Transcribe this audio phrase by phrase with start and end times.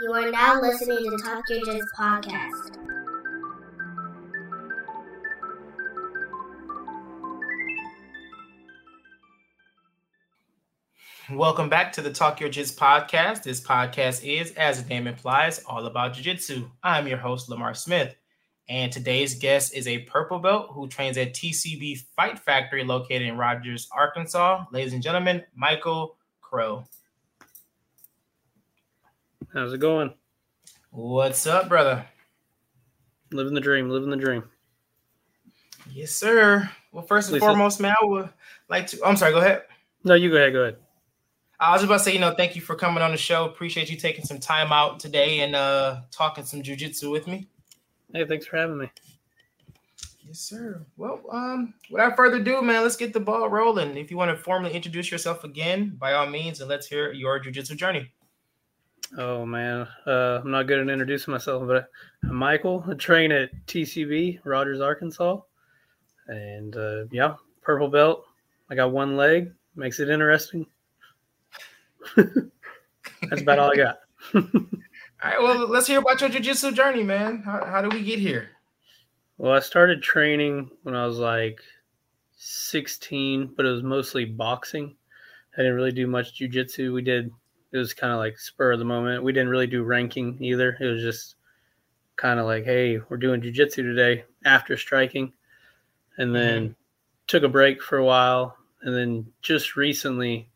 [0.00, 2.78] You are now listening to Talk Yo Jits podcast.
[11.30, 13.42] Welcome back to the Talk Yo Jits podcast.
[13.42, 16.68] This podcast is, as the name implies, all about jiu-jitsu.
[16.82, 18.16] I'm your host, Lamar Smith.
[18.68, 23.36] And today's guest is a purple belt who trains at TCB Fight Factory located in
[23.36, 24.64] Rogers, Arkansas.
[24.72, 26.84] Ladies and gentlemen, Michael Crow.
[29.52, 30.14] How's it going?
[30.92, 32.06] What's up, brother?
[33.32, 34.44] Living the dream, living the dream.
[35.90, 36.70] Yes, sir.
[36.90, 37.44] Well, first and Lisa.
[37.44, 38.30] foremost, man, I would
[38.70, 39.04] like to.
[39.04, 39.64] I'm sorry, go ahead.
[40.04, 40.76] No, you go ahead, go ahead.
[41.60, 43.44] I was just about to say, you know, thank you for coming on the show.
[43.44, 47.46] Appreciate you taking some time out today and uh talking some jujitsu with me.
[48.14, 48.90] Hey, thanks for having me.
[50.26, 50.80] Yes, sir.
[50.96, 53.98] Well, um, without further ado, man, let's get the ball rolling.
[53.98, 57.38] If you want to formally introduce yourself again, by all means, and let's hear your
[57.38, 58.10] jujitsu journey.
[59.18, 61.90] Oh man, uh, I'm not good at introducing myself, but
[62.24, 62.84] I'm Michael.
[62.88, 65.40] I train at TCB, Rogers, Arkansas,
[66.28, 68.24] and uh, yeah, purple belt.
[68.70, 70.66] I got one leg, makes it interesting.
[72.16, 73.98] That's about all I got.
[75.24, 77.42] All right, well, let's hear about your jujitsu journey, man.
[77.44, 78.48] How, how did we get here?
[79.38, 81.60] Well, I started training when I was like
[82.38, 84.96] 16, but it was mostly boxing.
[85.54, 86.92] I didn't really do much jujitsu.
[86.92, 87.30] We did,
[87.72, 89.22] it was kind of like spur of the moment.
[89.22, 90.76] We didn't really do ranking either.
[90.80, 91.36] It was just
[92.16, 95.32] kind of like, hey, we're doing jujitsu today after striking.
[96.18, 96.34] And mm-hmm.
[96.34, 96.76] then
[97.26, 98.56] took a break for a while.
[98.82, 100.50] And then just recently,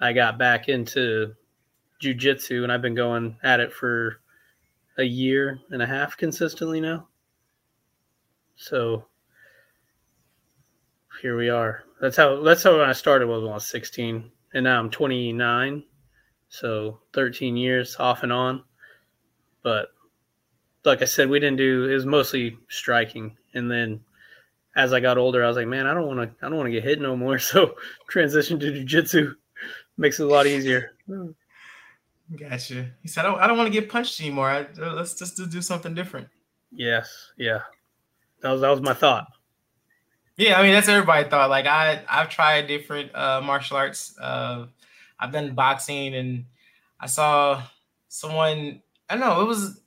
[0.00, 1.34] I got back into
[2.02, 4.20] jujitsu and I've been going at it for
[4.98, 7.08] a year and a half consistently now.
[8.56, 9.06] So
[11.22, 11.84] here we are.
[12.00, 15.82] That's how that's how I started was when I was 16, and now I'm 29,
[16.50, 18.62] so 13 years off and on.
[19.62, 19.88] But
[20.84, 24.00] like I said, we didn't do it was mostly striking, and then
[24.76, 26.66] as I got older, I was like, man, I don't want to I don't want
[26.66, 27.38] to get hit no more.
[27.38, 27.76] So
[28.08, 29.34] transition to jujitsu
[29.96, 30.96] makes it a lot easier.
[32.36, 32.90] Gotcha.
[33.02, 34.48] He said, "I don't, want to get punched anymore.
[34.48, 36.28] I, uh, let's just do- do something different."
[36.70, 37.62] Yes, yeah,
[38.40, 39.26] that was that was my thought.
[40.36, 41.50] Yeah, I mean that's everybody thought.
[41.50, 44.16] Like I, I've tried different uh, martial arts.
[44.18, 44.66] Uh,
[45.20, 46.46] I've done boxing, and
[46.98, 47.62] I saw
[48.08, 48.82] someone.
[49.08, 49.42] I don't know.
[49.42, 49.80] It was,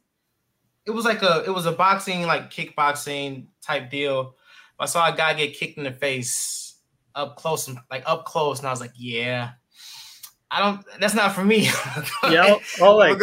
[0.85, 4.35] it was like a, it was a boxing like kickboxing type deal.
[4.79, 6.75] I saw a guy get kicked in the face
[7.15, 9.51] up close, and like up close, and I was like, yeah,
[10.51, 10.85] I don't.
[10.99, 11.69] That's not for me.
[12.29, 13.19] Yeah, I'll, I'll like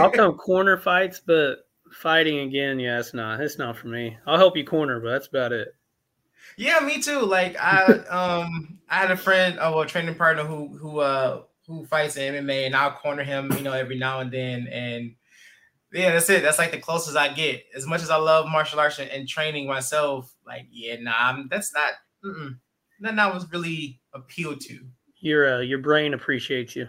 [0.00, 3.40] I'll come corner fights, but fighting again, yeah, it's not.
[3.40, 4.16] It's not for me.
[4.26, 5.74] I'll help you corner, but that's about it.
[6.56, 7.20] Yeah, me too.
[7.20, 11.86] Like I um I had a friend, oh, a training partner who who uh who
[11.86, 14.66] fights in MMA and I'll corner him, you know, every now and then.
[14.68, 15.14] And
[15.92, 16.42] yeah, that's it.
[16.42, 17.64] That's like the closest I get.
[17.74, 21.48] As much as I love martial arts and, and training myself, like, yeah, nah, I'm,
[21.48, 21.92] that's not
[22.24, 22.56] mm-mm.
[23.00, 24.80] nothing I was really appealed to.
[25.18, 26.88] Your uh, your brain appreciates you.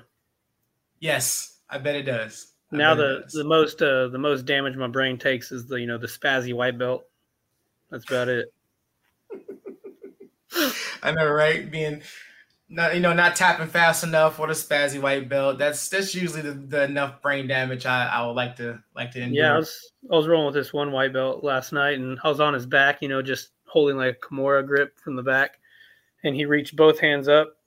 [1.00, 2.53] Yes, I bet it does.
[2.72, 3.33] I now the does.
[3.33, 6.53] the most uh, the most damage my brain takes is the you know the spazzy
[6.53, 7.03] white belt.
[7.89, 8.53] That's about it.
[11.03, 11.69] I know, right?
[11.69, 12.01] Being
[12.72, 15.57] not, you know, not tapping fast enough or the spazzy white belt.
[15.57, 19.22] That's that's usually the, the enough brain damage I, I would like to like to
[19.22, 19.44] endure.
[19.44, 22.29] Yeah, I was I was rolling with this one white belt last night, and I
[22.29, 25.59] was on his back, you know, just holding like a Kimura grip from the back,
[26.23, 27.57] and he reached both hands up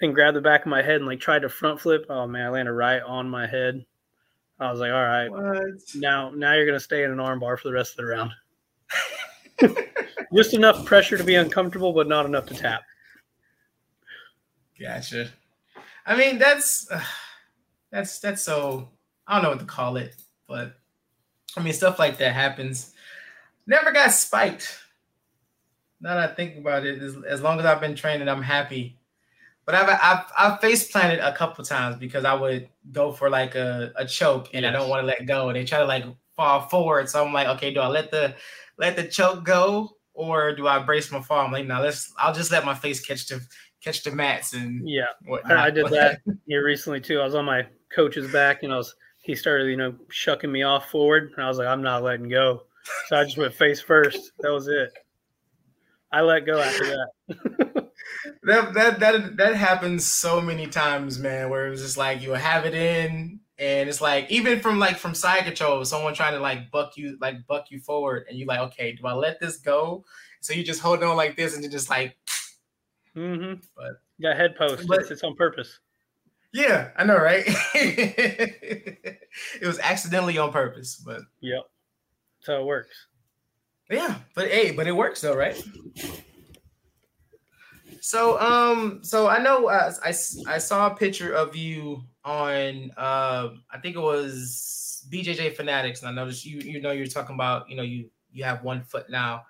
[0.00, 2.06] and grabbed the back of my head and like tried to front flip.
[2.08, 3.84] Oh man, I landed right on my head.
[4.60, 5.64] I was like, all right, What?
[5.96, 8.30] now now you're gonna stay in an armbar for the rest of the round.
[10.34, 12.82] Just enough pressure to be uncomfortable, but not enough to tap.
[14.80, 15.30] Gotcha.
[16.06, 17.02] I mean, that's uh,
[17.90, 18.88] that's that's so
[19.26, 20.14] I don't know what to call it,
[20.46, 20.74] but
[21.56, 22.92] I mean, stuff like that happens.
[23.66, 24.80] Never got spiked.
[26.00, 28.98] Now that I think about it, as, as long as I've been training, I'm happy.
[29.64, 33.54] But I've I've, I've face planted a couple times because I would go for like
[33.54, 35.48] a, a choke and I don't want to let go.
[35.48, 36.04] And they try to like
[36.36, 37.08] fall forward.
[37.08, 38.34] So I'm like, okay, do I let the
[38.78, 41.44] let the choke go or do I brace my fall?
[41.44, 43.40] I'm like, no, let's I'll just let my face catch the
[43.82, 45.58] catch the mats and Yeah, whatnot.
[45.58, 47.20] I, did that here recently too.
[47.20, 50.62] I was on my coach's back, and I was he started you know shucking me
[50.62, 52.62] off forward, and I was like, I'm not letting go.
[53.08, 54.32] So I just went face first.
[54.40, 54.92] That was it.
[56.12, 57.08] I let go after that.
[58.44, 61.50] that that that that happens so many times, man.
[61.50, 65.14] Where it's just like you have it in, and it's like even from like from
[65.14, 68.60] side control, someone trying to like buck you, like buck you forward, and you're like,
[68.60, 70.04] okay, do I let this go?
[70.40, 72.16] So you just hold on like this, and you just like,
[73.16, 73.60] mm-hmm.
[73.76, 74.86] But- Got head post.
[74.86, 75.80] but- it's, it's on purpose.
[76.52, 77.42] Yeah, I know, right?
[77.74, 79.18] it
[79.62, 81.62] was accidentally on purpose, but Yep.
[82.40, 83.06] That's how it works.
[83.90, 85.60] yeah, but hey, but it works though, right?
[88.04, 93.48] So, um, so I know uh, I I saw a picture of you on uh,
[93.70, 97.70] I think it was BJJ Fanatics, and I noticed you you know you're talking about
[97.70, 99.46] you know you you have one foot now,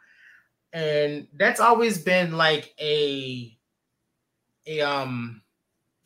[0.72, 3.58] and that's always been like a
[4.68, 5.42] a um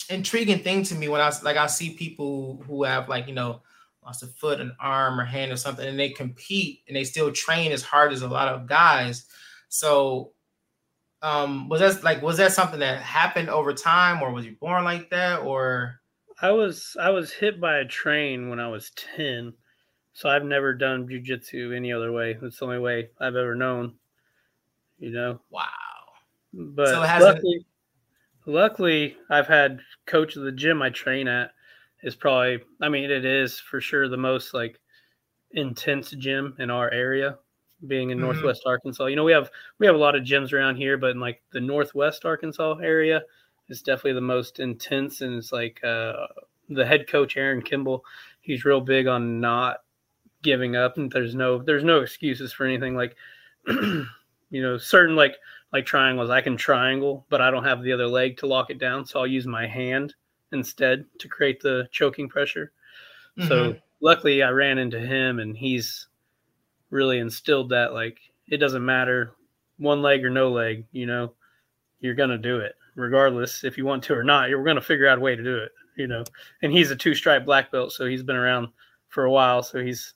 [0.09, 3.61] intriguing thing to me when I like I see people who have like you know
[4.03, 7.31] lost a foot, an arm, or hand or something, and they compete and they still
[7.31, 9.27] train as hard as a lot of guys.
[9.69, 10.33] So,
[11.23, 14.85] um, was that like was that something that happened over time, or was you born
[14.85, 16.01] like that, or?
[16.41, 19.53] I was I was hit by a train when I was ten,
[20.13, 22.39] so I've never done jujitsu any other way.
[22.41, 23.95] It's the only way I've ever known.
[24.99, 25.41] You know.
[25.51, 25.65] Wow.
[26.53, 27.67] But So luckily,
[28.47, 31.53] luckily, I've had coach of the gym I train at
[32.03, 32.61] is probably.
[32.81, 34.79] I mean, it is for sure the most like
[35.53, 37.39] intense gym in our area.
[37.87, 38.23] Being in Mhm.
[38.23, 41.11] Northwest Arkansas, you know, we have we have a lot of gyms around here, but
[41.11, 43.23] in like the Northwest Arkansas area,
[43.69, 45.21] it's definitely the most intense.
[45.21, 46.27] And it's like uh,
[46.69, 48.05] the head coach Aaron Kimball,
[48.41, 49.79] he's real big on not
[50.43, 52.97] giving up, and there's no there's no excuses for anything.
[52.97, 53.17] Like,
[53.69, 54.07] you
[54.51, 55.37] know, certain like
[55.73, 58.79] like triangles, I can triangle, but I don't have the other leg to lock it
[58.79, 60.15] down, so I'll use my hand
[60.53, 62.73] instead to create the choking pressure.
[63.39, 63.81] So Mhm.
[64.01, 66.09] luckily, I ran into him, and he's
[66.91, 68.19] really instilled that like
[68.49, 69.33] it doesn't matter
[69.79, 71.33] one leg or no leg, you know,
[72.01, 74.49] you're gonna do it regardless if you want to or not.
[74.49, 76.25] You're gonna figure out a way to do it, you know.
[76.63, 78.69] And he's a two stripe black belt, so he's been around
[79.09, 79.63] for a while.
[79.63, 80.15] So he's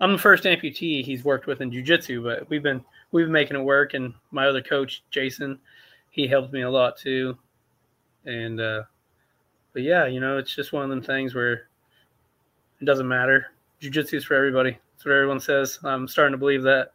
[0.00, 3.56] I'm the first amputee he's worked with in jujitsu, but we've been we've been making
[3.56, 3.94] it work.
[3.94, 5.58] And my other coach, Jason,
[6.10, 7.36] he helped me a lot too.
[8.24, 8.82] And uh
[9.72, 11.68] but yeah, you know, it's just one of them things where
[12.80, 13.48] it doesn't matter.
[13.80, 14.78] Jiu-jitsu is for everybody.
[14.98, 15.78] That's what everyone says.
[15.84, 16.92] I'm starting to believe that.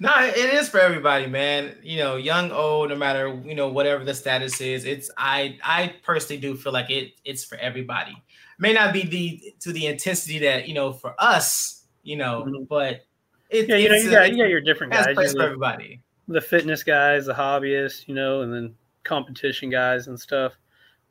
[0.00, 1.76] No, it is for everybody, man.
[1.84, 4.84] You know, young, old, no matter you know whatever the status is.
[4.84, 8.20] It's I I personally do feel like it it's for everybody.
[8.58, 12.66] May not be the to the intensity that you know for us, you know, Mhm.
[12.66, 13.02] but
[13.50, 15.14] it, Yeah, you know, you got you got your different guys.
[15.14, 16.00] place for everybody.
[16.26, 18.74] the fitness guys, the hobbyists, you know, and then
[19.04, 20.54] competition guys and stuff.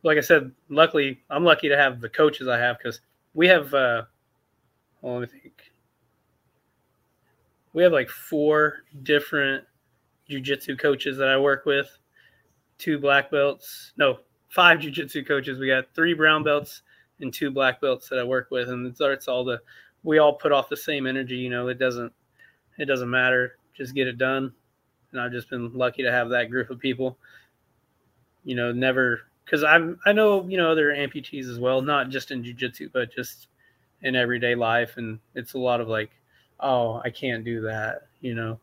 [0.03, 3.00] Like I said, luckily, I'm lucky to have the coaches I have because
[3.33, 3.74] we have.
[3.74, 4.03] uh
[5.01, 5.55] well, let me think.
[7.75, 9.63] We have like four different
[10.30, 11.88] jujitsu coaches that I work with,
[12.80, 14.18] two black belts, no,
[14.50, 15.60] five jujitsu coaches.
[15.60, 16.81] We got three brown belts
[17.19, 19.62] and two black belts that I work with, and it's, it's all the
[20.01, 21.36] we all put off the same energy.
[21.36, 22.12] You know, it doesn't
[22.80, 23.57] it doesn't matter.
[23.75, 24.51] Just get it done
[25.16, 27.18] and I've just been lucky to have that group of people.
[28.44, 32.31] You know, never because I'm I know you know other amputees as well, not just
[32.31, 33.48] in jujitsu, but just
[34.01, 36.12] in everyday life, and it's a lot of like,
[36.60, 38.60] oh, I can't do that, you know,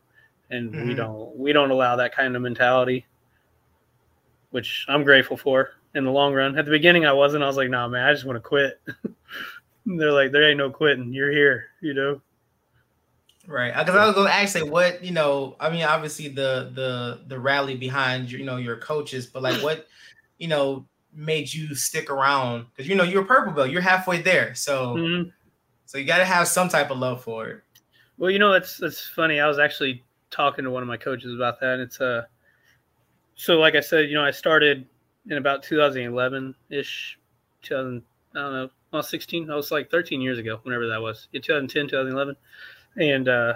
[0.49, 0.97] and we Mhm.
[0.97, 3.05] don't we don't allow that kind of mentality,
[4.51, 6.57] which I'm grateful for in the long run.
[6.57, 7.43] At the beginning, I wasn't.
[7.43, 8.81] I was like, nah, man, I just want to quit.
[9.85, 11.13] They're like, there ain't no quitting.
[11.13, 12.21] You're here, you know.
[13.45, 15.57] Right, because I was going to ask, like, what you know.
[15.59, 19.87] I mean, obviously the the the rally behind you know your coaches, but like, what
[20.37, 22.67] you know made you stick around?
[22.69, 25.33] Because you know you're a purple belt, you're halfway there, so Mhm.
[25.85, 27.63] so you got to have some type of love for it.
[28.23, 29.41] Well, you know, that's that's funny.
[29.41, 30.01] I was actually
[30.31, 31.73] talking to one of my coaches about that.
[31.73, 32.23] And it's uh
[33.35, 34.87] so like I said, you know, I started
[35.29, 37.19] in about 2011 ish,
[37.63, 38.01] 2000.
[38.33, 39.51] I don't know, well, 16.
[39.51, 41.27] I was like 13 years ago, whenever that was.
[41.33, 42.37] Yeah, 2010, 2011,
[42.95, 43.53] and uh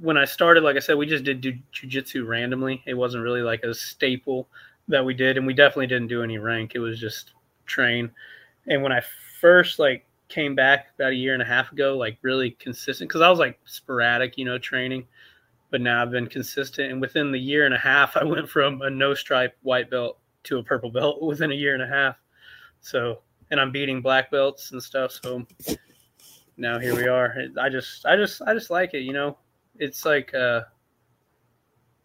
[0.00, 2.82] when I started, like I said, we just did do jujitsu randomly.
[2.86, 4.48] It wasn't really like a staple
[4.88, 6.72] that we did, and we definitely didn't do any rank.
[6.74, 7.34] It was just
[7.66, 8.10] train.
[8.66, 9.00] And when I
[9.40, 13.22] first like came back about a year and a half ago, like really consistent, because
[13.22, 15.06] I was like sporadic, you know, training.
[15.70, 18.82] But now I've been consistent, and within the year and a half, I went from
[18.82, 22.16] a no stripe white belt to a purple belt within a year and a half.
[22.80, 25.12] So, and I'm beating black belts and stuff.
[25.22, 25.46] So
[26.56, 27.34] now here we are.
[27.60, 29.00] I just, I just, I just like it.
[29.00, 29.38] You know,
[29.78, 30.62] it's like uh,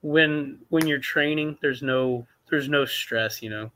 [0.02, 3.42] when when you're training, there's no there's no stress.
[3.42, 3.72] You know,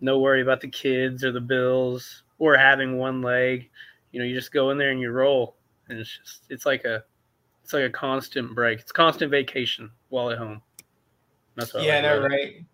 [0.00, 3.70] no worry about the kids or the bills or having one leg.
[4.12, 5.56] You know, you just go in there and you roll,
[5.88, 7.04] and it's just it's like a
[7.62, 8.80] it's like a constant break.
[8.80, 10.62] It's constant vacation while at home.
[11.56, 12.64] That's what I yeah, like no, right.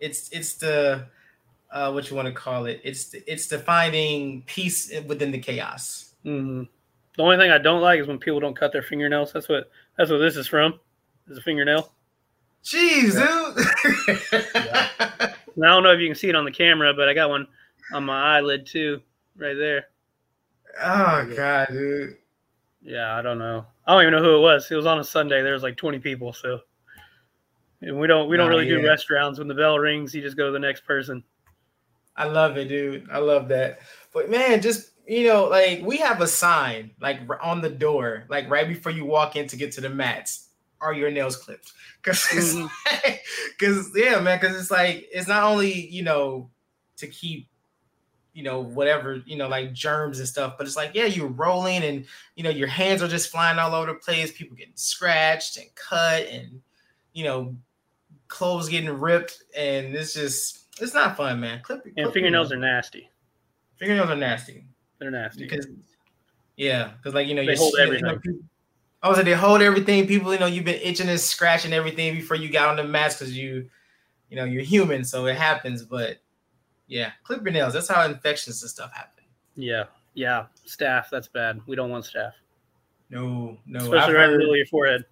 [0.00, 1.06] It's it's the
[1.70, 2.80] uh, what you want to call it.
[2.84, 6.14] It's the, it's the finding peace within the chaos.
[6.24, 6.68] Mhm.
[7.16, 9.32] The only thing I don't like is when people don't cut their fingernails.
[9.32, 10.78] That's what that's what this is from.
[11.28, 11.92] Is a fingernail.
[12.64, 15.30] Jeez, dude.
[15.56, 17.28] And I don't know if you can see it on the camera, but I got
[17.28, 17.46] one
[17.92, 19.00] on my eyelid too,
[19.36, 19.86] right there.
[20.82, 22.16] Oh god, dude.
[22.82, 23.64] Yeah, I don't know.
[23.86, 24.70] I don't even know who it was.
[24.70, 25.42] It was on a Sunday.
[25.42, 26.60] There was like 20 people, so
[27.80, 28.88] and we don't we don't Oh, really do yeah.
[28.88, 29.38] rest rounds.
[29.38, 31.22] When the bell rings, you just go to the next person.
[32.16, 33.08] I love it, dude.
[33.10, 33.80] I love that.
[34.12, 38.48] But man, just you know, like we have a sign like on the door, like
[38.48, 40.48] right before you walk in to get to the mats.
[40.80, 41.72] Are your nails clipped?
[42.02, 43.92] Because, because mm-hmm.
[43.96, 44.38] yeah, man.
[44.38, 46.50] Because it's like it's not only you know
[46.98, 47.48] to keep
[48.34, 51.82] you know whatever you know like germs and stuff, but it's like yeah, you're rolling
[51.84, 52.04] and
[52.36, 54.32] you know your hands are just flying all over the place.
[54.32, 56.60] People getting scratched and cut, and
[57.12, 57.54] you know
[58.28, 61.60] clothes getting ripped, and it's just it's not fun, man.
[61.62, 62.52] Clip, clip And fingernails nails.
[62.52, 63.08] are nasty.
[63.76, 64.64] Fingernails are nasty
[64.98, 65.44] They're nasty.
[65.44, 65.66] because
[66.56, 68.20] yeah, because like you know They you hold you know, everything.
[68.20, 68.40] people-
[69.02, 70.06] I was like they hold everything.
[70.06, 73.16] People, you know, you've been itching and scratching everything before you got on the mats
[73.18, 73.68] because you,
[74.30, 75.84] you know, you're human, so it happens.
[75.84, 76.20] But
[76.86, 77.72] yeah, clip your nails.
[77.72, 79.24] That's how infections and stuff happen.
[79.56, 80.46] Yeah, yeah.
[80.66, 81.60] Staph, that's bad.
[81.66, 82.32] We don't want staph,
[83.10, 83.80] No, no.
[83.80, 85.04] I've especially right in the middle of your forehead.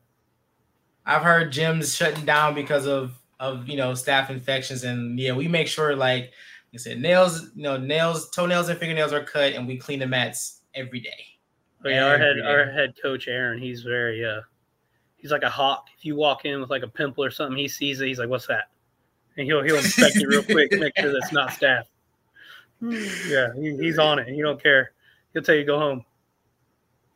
[1.04, 5.48] I've heard gyms shutting down because of of you know staph infections, and yeah, we
[5.48, 6.32] make sure like
[6.70, 10.06] you said nails, you know, nails, toenails, and fingernails are cut, and we clean the
[10.06, 11.26] mats every day.
[11.82, 12.46] But yeah, our head day.
[12.46, 14.40] our head coach Aaron, he's very uh
[15.16, 15.86] he's like a hawk.
[15.98, 18.28] If you walk in with like a pimple or something, he sees it, he's like,
[18.28, 18.64] What's that?
[19.36, 21.84] And he'll he'll inspect it real quick, make sure that's not staph.
[22.80, 24.28] Yeah, he, he's on it.
[24.28, 24.92] He don't care.
[25.32, 26.04] He'll tell you go home.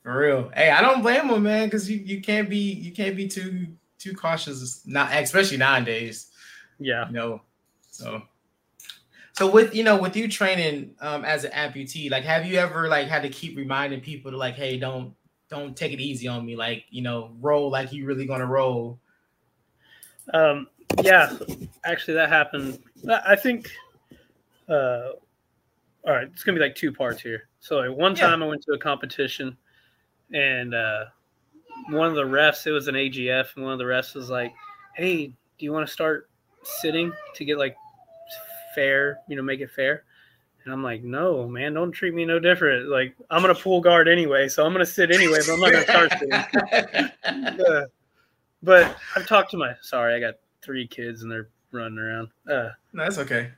[0.03, 0.51] For real.
[0.55, 3.67] Hey, I don't blame him, man, because you, you can't be you can't be too
[3.99, 6.31] too cautious, not especially nowadays.
[6.79, 7.09] Yeah.
[7.09, 7.41] You know,
[7.91, 8.23] so
[9.33, 12.89] so with you know with you training um as an amputee, like have you ever
[12.89, 15.13] like had to keep reminding people to like, hey, don't
[15.49, 19.01] don't take it easy on me, like you know, roll like you really gonna roll.
[20.33, 20.69] Um,
[21.03, 21.37] yeah,
[21.85, 22.79] actually, that happened.
[23.09, 23.71] I think.
[24.69, 25.11] Uh,
[26.07, 27.49] all right, it's gonna be like two parts here.
[27.61, 28.29] So, like, one Yeah.
[28.29, 29.57] time I went to a competition,
[30.33, 31.07] and uh,
[31.91, 34.53] one of the refs, it was an AGF, and one of the refs was like,
[34.95, 36.31] "Hey, do you want to start
[36.63, 37.77] sitting to get like
[38.75, 39.19] fair?
[39.29, 40.05] You know, make it fair."
[40.65, 42.89] And I'm like, "No, man, don't treat me no different.
[42.89, 45.85] Like, I'm gonna pull guard anyway, so I'm gonna sit anyway, but I'm not gonna
[45.85, 47.85] start sitting." Uh,
[48.63, 50.35] but I've talked to my sorry, I got
[50.67, 52.29] three kids and they're running around.
[52.51, 53.51] Uh, no, that's okay.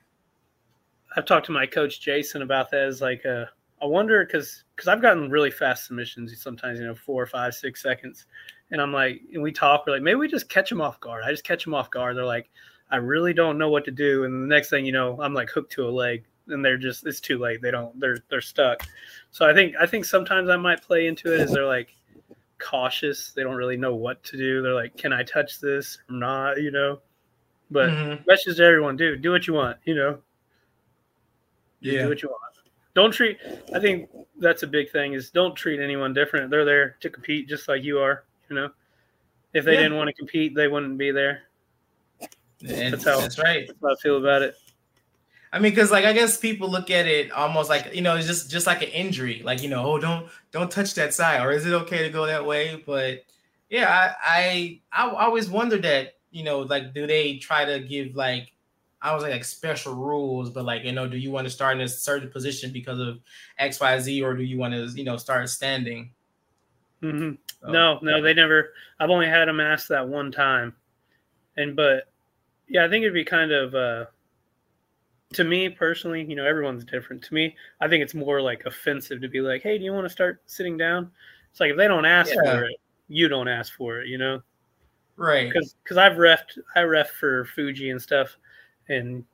[1.17, 2.87] I've talked to my coach Jason about that.
[2.87, 3.47] Is like, uh,
[3.83, 7.83] I wonder because because I've gotten really fast submissions sometimes, you know, four, five, six
[7.83, 8.27] seconds,
[8.71, 11.25] and I'm like, and we talk, we're like, maybe we just catch them off guard.
[11.25, 12.17] I just catch them off guard.
[12.17, 12.51] They're like,
[12.91, 15.49] I really don't know what to do, and the next thing you know, I'm like
[15.49, 17.63] hooked to a leg, and they're just it's too late.
[17.63, 18.87] They don't, they're they're stuck.
[19.31, 21.41] So I think I think sometimes I might play into it.
[21.41, 21.95] Is they're like
[22.59, 23.33] cautious.
[23.33, 24.63] They don't really know what to do.
[24.63, 26.61] They're like, can I touch this or not?
[26.61, 27.01] You know,
[27.71, 28.27] but Mhm.
[28.27, 29.79] message to everyone, dude, do what you want.
[29.85, 30.23] You know,
[31.81, 32.43] yeah, do what you want.
[32.95, 33.39] Don't treat.
[33.73, 35.13] I think that's a big thing.
[35.13, 36.51] Is don't treat anyone different.
[36.51, 38.25] They're there to compete just like you are.
[38.51, 38.71] You know,
[39.53, 39.83] if they Yeah.
[39.83, 41.43] didn't want to compete, they wouldn't be there.
[42.69, 43.69] and That's how- that's right.
[43.69, 44.57] That's how I feel about it.
[45.53, 48.27] I mean, because like I guess people look at it almost like you know, it's
[48.27, 49.43] just just like an injury.
[49.45, 52.27] Like you know, oh don't don't touch that side, or is it okay to go
[52.27, 52.83] that way?
[52.87, 53.25] But
[53.71, 58.15] yeah, I I, I always wondered that you know, like do they try to give
[58.15, 58.53] like
[59.01, 61.77] I was like, like special rules, but like you know, do you want to start
[61.77, 63.21] in a certain position because of
[63.59, 66.11] X Y Z, or do you want to you know start standing?
[67.01, 67.31] hmm
[67.63, 68.73] So- No, no, they never.
[69.01, 70.75] I've only had them ask that one time,
[71.57, 72.09] and but
[72.69, 74.05] yeah, I think it'd be kind of uh,
[75.35, 76.25] to me personally.
[76.25, 77.23] You know, everyone's different.
[77.25, 80.05] To me, I think it's more like offensive to be like, "Hey, do you want
[80.05, 81.11] to start sitting down?"
[81.51, 82.43] It's like if they don't ask Yeah.
[82.59, 82.77] for it,
[83.09, 84.09] you don't ask for it.
[84.09, 84.43] You know,
[85.17, 85.49] right.
[85.49, 88.37] because because I've refed I ref for Fuji and stuff,
[88.89, 89.25] and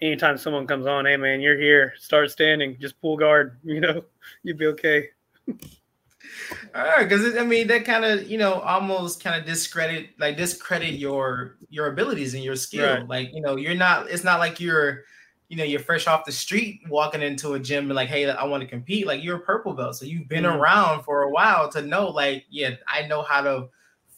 [0.00, 3.58] anytime someone comes on, hey man, you're here, start standing, just pull guard.
[3.64, 4.04] You know,
[4.42, 5.08] you'd be okay.
[6.74, 10.36] All right, because I mean that kind of you know almost kind of discredit like
[10.36, 12.96] discredit your your abilities and your skill.
[12.98, 13.08] Right.
[13.08, 14.10] Like you know you're not.
[14.10, 15.04] It's not like you're
[15.48, 18.44] you know you're fresh off the street walking into a gym and like hey I
[18.44, 19.06] want to compete.
[19.06, 20.58] Like you're a purple belt, so you've been Mhm.
[20.58, 23.68] around for a while to know like yeah I know how to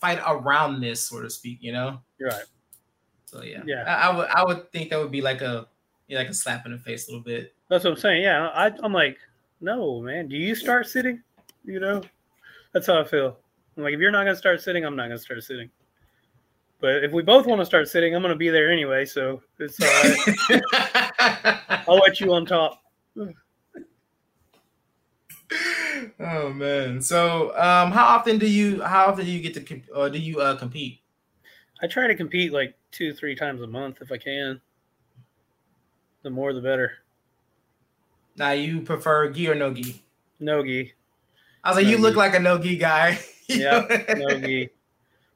[0.00, 1.58] fight around this so to speak.
[1.62, 2.00] You know.
[2.20, 2.44] Right.
[3.24, 3.84] So yeah, Yeah.
[3.86, 5.66] I, I would I would think that would be like a
[6.08, 7.54] yeah, like a slap in the face a little bit.
[7.70, 8.22] That's what I'm saying.
[8.22, 9.16] Yeah, I, I'm like,
[9.62, 10.28] no, man.
[10.28, 11.22] Do you start sitting?
[11.64, 12.02] You know,
[12.72, 13.36] that's how I feel.
[13.76, 15.70] I'm like, if you're not gonna start sitting, I'm not gonna start sitting.
[16.80, 19.04] But if we both want to start sitting, I'm gonna be there anyway.
[19.04, 20.60] So it's all right.
[21.88, 22.82] I'll let you on top.
[26.18, 27.00] oh man.
[27.00, 30.18] So um how often do you how often do you get to comp- or do
[30.18, 31.00] you uh compete?
[31.80, 34.60] I try to compete like two, three times a month if I can.
[36.22, 36.92] The more the better.
[38.36, 40.02] Now you prefer gi or no gi?
[40.40, 40.94] No gi.
[41.64, 43.18] I was like, No you look like a no gi guy.
[43.48, 44.70] Yeah, no gi.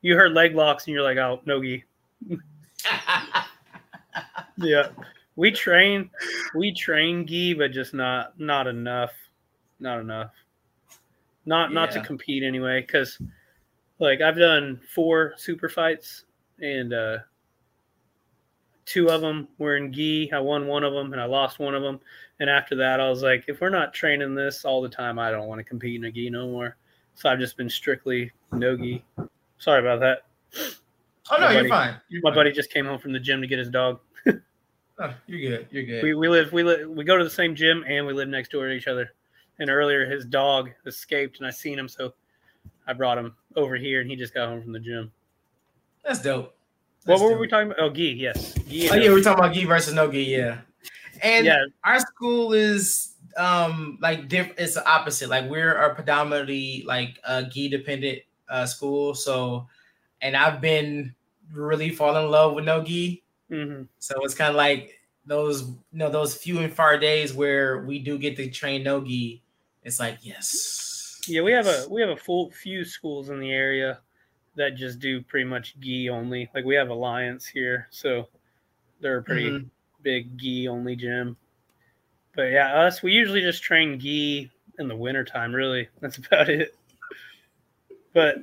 [0.01, 1.85] You heard leg locks and you're like, oh, no gi.
[4.59, 4.89] Yeah.
[5.35, 6.09] We train
[6.55, 9.13] we train gi, but just not not enough.
[9.79, 10.31] Not enough.
[11.45, 13.19] Not not to compete anyway, because
[13.99, 16.25] like I've done four super fights
[16.59, 17.19] and uh
[18.87, 20.33] two of them were in gi.
[20.33, 22.01] I won one of them and I lost one of them.
[22.41, 25.31] And after that, I was like, if we're not training this all the time, I
[25.31, 26.77] don't want to compete in a gi no more.
[27.15, 29.05] So I've just been strictly no gi.
[29.59, 30.23] Sorry about that.
[31.31, 31.97] oh no, My you're buddy- fine.
[32.09, 32.35] You're My fine.
[32.37, 34.01] buddy just came home from the gym to get his dog.
[34.99, 35.67] Oh, you're good.
[35.71, 36.03] You're good.
[36.03, 38.51] We, we live we live we go to the same gym and we live next
[38.51, 39.13] door to each other.
[39.59, 42.15] And earlier his dog escaped and I seen him, so
[42.87, 45.13] I brought him over here and he just got home from the gym.
[46.03, 46.57] That's dope.
[47.05, 47.41] What That's were dope.
[47.41, 47.79] we talking about?
[47.83, 48.89] Oh, gi, yes, gi.
[48.89, 50.23] Oh yeah, we're talking about gi versus no gi.
[50.23, 50.61] Yeah,
[51.23, 55.29] and yeah, our school is um like diff- it's the opposite.
[55.29, 59.15] Like we're a predominantly like a gi dependent uh school.
[59.15, 59.69] So
[60.23, 61.15] and i've been
[61.53, 63.23] really falling in love with no gi.
[63.49, 67.85] Hmm so it's kind of like those you know those few and far days where
[67.85, 69.43] we do get to train no gi.
[69.83, 71.21] It's like yes.
[71.29, 71.43] Yeah.
[71.43, 74.01] We have a we have a full few schools in the area
[74.57, 76.49] that just do pretty much gi only.
[76.55, 78.29] Like we have Alliance here, so
[79.01, 79.71] they're pretty Mhm.
[80.03, 81.37] Big gi only gym.
[82.35, 85.89] But yeah, us we usually just train gi in the wintertime, really.
[86.01, 86.75] That's about it.
[88.13, 88.37] But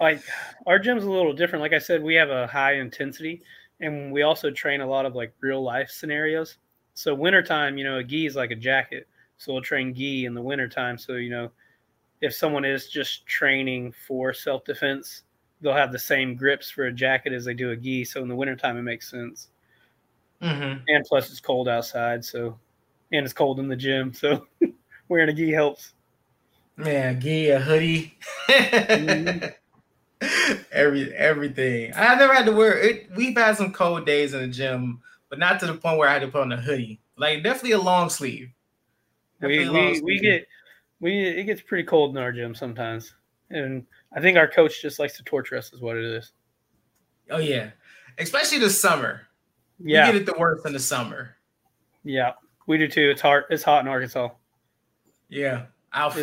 [0.00, 0.22] like
[0.66, 1.62] our gym's a little different.
[1.62, 3.42] Like I said, we have a high intensity
[3.80, 6.58] and we also train a lot of like real life scenarios.
[6.94, 9.08] So wintertime, you know, a gi is like a jacket.
[9.38, 10.98] So we'll train gi in the wintertime.
[10.98, 11.50] So, you know,
[12.20, 15.22] if someone is just training for self defense,
[15.60, 18.04] they'll have the same grips for a jacket as they do a gi.
[18.04, 19.48] So in the wintertime it makes sense
[20.42, 20.82] Mhm.
[20.88, 22.58] and plus it's cold outside so
[23.12, 24.46] and it's cold in the gym so
[25.08, 25.94] wearing a gi helps.
[26.76, 28.18] Man gi a hoodie.
[28.48, 29.54] Mhm.
[30.72, 31.92] every everything.
[31.94, 35.38] I've never had to wear it we've had some cold days in the gym but
[35.38, 37.00] not to the point where i had to put on a hoodie.
[37.16, 38.50] Like definitely a long sleeve.
[39.40, 40.46] We, Definitely long we, we get
[41.00, 43.14] we it gets pretty cold in our gym sometimes.
[43.50, 46.32] And i think our coach just likes to torture us is what it is.
[47.30, 47.70] Oh yeah,
[48.18, 49.22] especially the summer.
[49.84, 50.06] Yeah.
[50.06, 51.36] we get it the worst in the summer.
[52.04, 52.32] yeah
[52.66, 53.10] we do too.
[53.10, 54.28] It's hard it's hot in arkansas.
[55.28, 56.14] Yeah, I'll.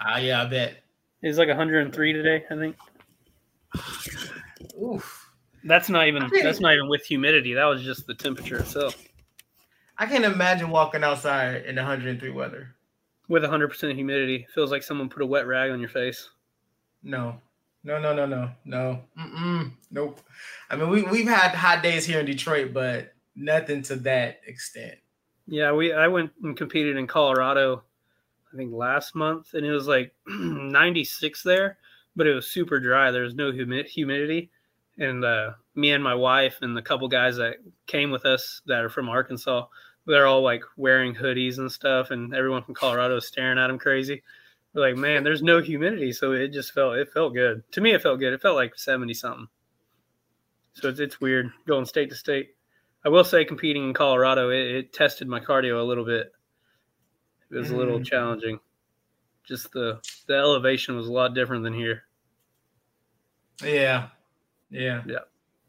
[0.00, 0.82] Ah, yeah, I bet.
[1.22, 2.76] it's like 103 today i think.
[4.82, 5.30] Oof,
[5.64, 7.54] that's not even that's not even with humidity.
[7.54, 8.96] That was just the temperature itself.
[9.98, 12.74] I can't imagine walking outside in 103 weather.
[13.28, 14.46] with 100% humidity.
[14.52, 16.30] Feels like someone put a wet rag on your face.
[17.02, 17.40] No,
[17.84, 19.00] no, no, no, no, no.
[19.18, 19.70] Mm-mm.
[19.90, 20.20] Nope.
[20.70, 24.96] I mean, we we've had hot days here in Detroit, but nothing to that extent.
[25.46, 27.84] Yeah, we I went and competed in Colorado,
[28.52, 31.78] I think last month, and it was like 96 there,
[32.16, 33.10] but it was super dry.
[33.10, 34.50] There was no humi- humidity,
[34.98, 38.82] and uh, me and my wife and the couple guys that came with us that
[38.82, 39.66] are from Arkansas,
[40.06, 43.78] they're all like wearing hoodies and stuff, and everyone from Colorado is staring at them
[43.78, 44.22] crazy.
[44.74, 47.62] Like, man, there's no humidity, so it just felt it felt good.
[47.72, 48.32] To me, it felt good.
[48.32, 49.46] It felt like 70 something.
[50.74, 52.56] So it's it's weird going state to state.
[53.04, 56.32] I will say, competing in Colorado, it, it tested my cardio a little bit.
[57.50, 58.04] It was a little Mm.
[58.06, 58.58] challenging.
[59.44, 62.02] Just the the elevation was a lot different than here.
[63.62, 64.08] Yeah,
[64.70, 65.02] yeah.
[65.06, 65.18] Yeah.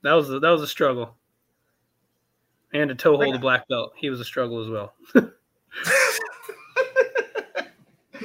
[0.01, 1.15] That was a, that was a struggle.
[2.73, 4.93] And to toe hold a black belt, he was a struggle as well.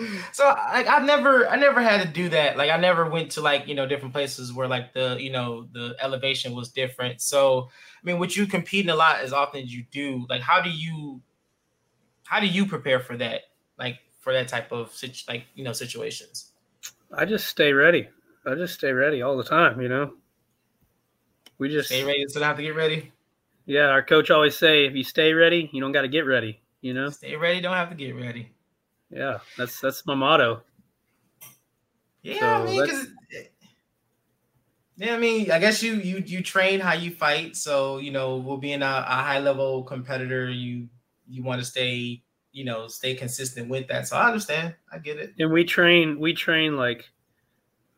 [0.33, 2.57] so like I've never I never had to do that.
[2.57, 5.67] Like I never went to like you know different places where like the you know
[5.73, 7.21] the elevation was different.
[7.21, 7.69] So
[8.03, 10.71] I mean, with you competing a lot as often as you do, like how do
[10.71, 11.21] you
[12.25, 13.43] how do you prepare for that?
[13.79, 16.53] Like for that type of situ- like you know situations.
[17.13, 18.09] I just stay ready.
[18.47, 19.81] I just stay ready all the time.
[19.81, 20.15] You know.
[21.59, 23.13] We just Stay ready, so don't have to get ready.
[23.67, 23.89] yeah.
[23.89, 26.59] Our coach always say, if you stay ready, you don't got to get ready.
[26.81, 27.11] You know.
[27.11, 28.51] Stay ready, don't have to get ready.
[29.11, 30.63] Yeah, that's that's my motto.
[32.23, 33.07] Yeah, So I mean, 'cause-
[34.97, 37.57] yeah, I mean, I guess you you you train how you fight.
[37.57, 40.89] So you know, we'll being a, a high level competitor, you
[41.29, 44.07] you want to stay, you know, stay consistent with that.
[44.09, 45.33] So I understand, I get it.
[45.39, 47.09] and we train we train like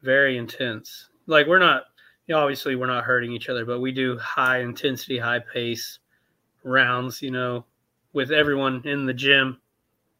[0.02, 1.84] very intense like we're not
[2.26, 6.00] you know, obviously we're not hurting each other but we do high intensity high pace
[6.64, 7.64] rounds you know
[8.12, 9.60] with everyone in the gym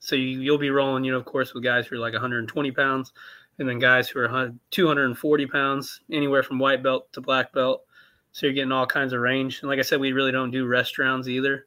[0.04, 2.70] so you, you'll be rolling you know of course with guys who are like 120
[2.72, 3.12] pounds
[3.58, 7.84] and then guys who are 240 pounds anywhere from white belt to black belt
[8.32, 10.66] so you're getting all kinds of range and like i said we really don't do
[10.66, 11.66] rest rounds either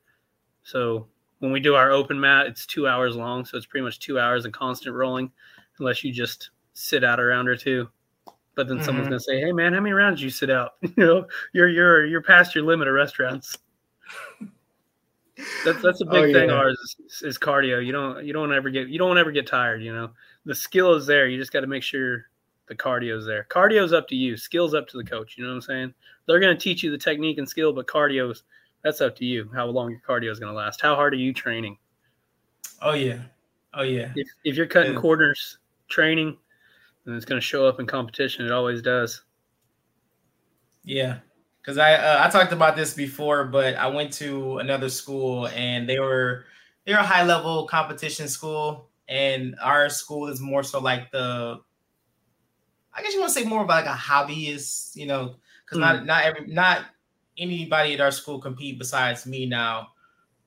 [0.63, 1.08] so
[1.39, 4.19] when we do our open mat, it's two hours long, so it's pretty much two
[4.19, 5.32] hours of constant rolling,
[5.80, 7.88] unless you just sit out a round or two.
[8.56, 9.10] But then someone's Mhm.
[9.10, 10.74] gonna say, "Hey man, how many rounds you sit out?
[10.82, 13.58] you know, you're you're you're past your limit of rest rounds."
[15.65, 16.50] That's that's a Oh, big thing.
[16.50, 16.56] yeah.
[16.56, 17.86] Ours is, is cardio.
[17.86, 19.82] You don't you don't ever get you don't ever get tired.
[19.84, 20.12] You know,
[20.45, 21.28] the skill is there.
[21.28, 22.26] You just got to make sure
[22.67, 23.45] the cardio is there.
[23.50, 24.38] Cardio's up to you.
[24.38, 25.38] Skill's up to the coach.
[25.38, 25.93] You know what I'm saying?
[26.26, 28.43] They're gonna teach you the technique and skill, but cardio's
[28.84, 29.50] that's up to you.
[29.54, 30.80] How long your cardio is gonna last?
[30.82, 31.78] How hard are you training?
[32.82, 33.19] Oh yeah.
[33.74, 34.12] Oh yeah.
[34.15, 35.00] If if you're cutting Yeah.
[35.02, 35.58] corners
[35.89, 36.38] training,
[37.06, 38.45] then it's gonna show up in competition.
[38.45, 39.21] It always does.
[40.84, 41.17] Yeah,
[41.65, 45.89] because I uh, I talked about this before, but I went to another school and
[45.89, 46.45] they were
[46.86, 51.60] they're a high level competition school, and our school is more so like the
[52.93, 56.06] I guess you want to say more about like a hobbyist, you know, because not
[56.06, 56.86] not every not
[57.38, 59.89] anybody at our school compete besides me now.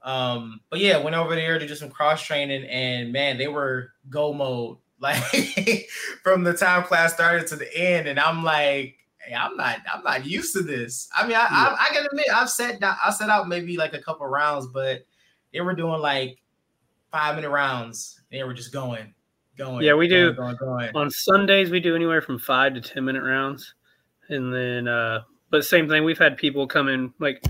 [0.02, 3.90] Um, but yeah, went over there to do some cross training, and man, they were
[4.08, 5.88] go mode like
[6.22, 10.02] from the time class started to the end, and I'm like, hey, I'm not, I'm
[10.02, 11.08] not used to this.
[11.16, 13.94] I mean, I, I, I gotta admit, I've set down, I set out maybe like
[13.94, 15.04] a couple rounds, but
[15.52, 16.38] they were doing like
[17.10, 18.20] five minute rounds.
[18.30, 19.14] They were just going,
[19.56, 19.84] going.
[19.84, 20.32] Yeah, we do.
[20.32, 20.96] going, going, going.
[20.96, 23.74] On Sundays, we do anywhere from five to ten minute rounds,
[24.28, 26.04] and then, uh, but same thing.
[26.04, 27.42] We've had people come in like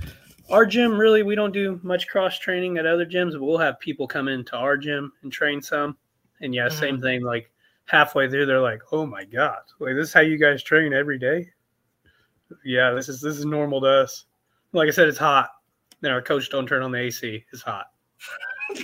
[0.50, 0.98] our gym.
[0.98, 4.28] Really, we don't do much cross training at other gyms, but we'll have people come
[4.28, 5.96] into our gym and train some.
[6.40, 7.22] And yeah, same thing.
[7.22, 7.50] Like
[7.86, 11.18] halfway through, they're like, "Oh my god, like this is how you guys train every
[11.18, 11.50] day."
[12.64, 14.24] Yeah, this is this is normal to us.
[14.72, 15.50] Like I said, it's hot.
[16.00, 17.44] Then our coach don't turn on the AC.
[17.52, 17.86] It's hot.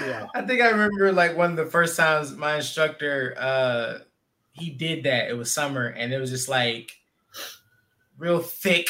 [0.00, 0.26] Yeah.
[0.34, 3.98] I think I remember like one of the first times my instructor uh
[4.52, 5.28] he did that.
[5.28, 6.92] It was summer and it was just like
[8.16, 8.88] real thick.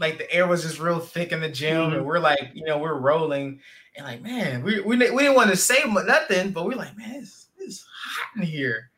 [0.00, 1.96] Like the air was just real thick in the gym, Mhm.
[1.98, 3.60] and we're like, you know, we're rolling,
[3.96, 7.16] and like, man, we we, we didn't want to say nothing, but we're like, man,
[7.16, 8.90] it's, it's hot in here.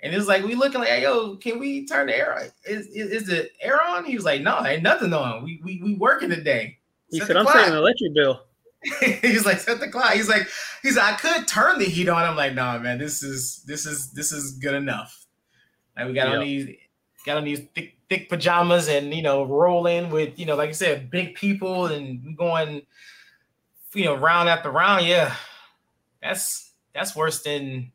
[0.00, 2.38] And it's like we looking like, hey, yo, can we turn the air?
[2.38, 2.42] on?
[2.64, 4.04] Is, is is the air on?
[4.04, 5.42] He was like, no, ain't nothing on.
[5.42, 6.78] We we we working today.
[7.10, 8.42] He Set said, "I'm clock." saving an electric bill."
[9.00, 10.12] he's like set the clock.
[10.12, 10.46] He's like
[10.82, 12.22] he's like I could turn the heat on.
[12.22, 12.98] I'm like nah, man.
[12.98, 15.26] This is this is this is good enough.
[15.96, 16.76] Like we got on these
[17.26, 20.72] got on these thick thick pajamas and you know rolling with you know like I
[20.72, 22.82] said big people and going
[23.94, 25.06] you know round after round.
[25.06, 25.34] Yeah,
[26.22, 27.90] that's that's worse than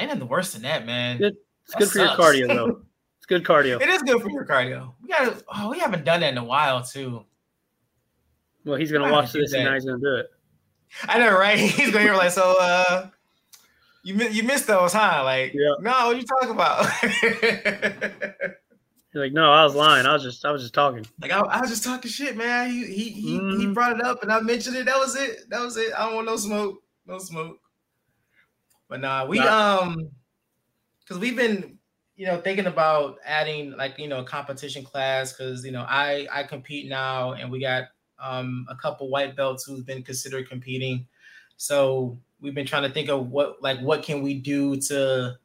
[0.00, 1.18] ain't nothing worse than that, man.
[1.18, 1.36] Good.
[1.64, 2.82] It's That good for your cardio, though.
[3.18, 3.80] It's good cardio.
[3.80, 4.94] It is good for your cardio.
[5.00, 7.24] We got oh we haven't done that in a while too.
[8.64, 10.26] Well, he's gonna watch this and now he's gonna do it.
[11.04, 11.56] I know, right?
[11.58, 13.08] He's gonna hear like, so uh
[14.02, 15.22] you you missed those, huh?
[15.24, 15.74] Like, Yeah.
[15.80, 16.84] no, what you talking about?
[19.14, 20.04] You're like, no, I was lying.
[20.04, 21.06] I was just, I was just talking.
[21.20, 22.70] like, I, I was just talking shit, man.
[22.70, 23.74] He he he, he Mhm.
[23.74, 24.86] brought it up, and I mentioned it.
[24.86, 25.48] That was it.
[25.50, 25.92] That was it.
[25.96, 27.58] I don't want no smoke, no smoke.
[28.92, 29.80] But nah, we Nah.
[29.80, 30.10] um,
[31.00, 31.78] because we've been,
[32.14, 36.28] you know, thinking about adding like you know a competition class because you know I
[36.30, 37.84] I compete now, and we got
[38.18, 41.06] um a couple white belts who's been considered competing.
[41.56, 45.38] So we've been trying to think of what like what can we do to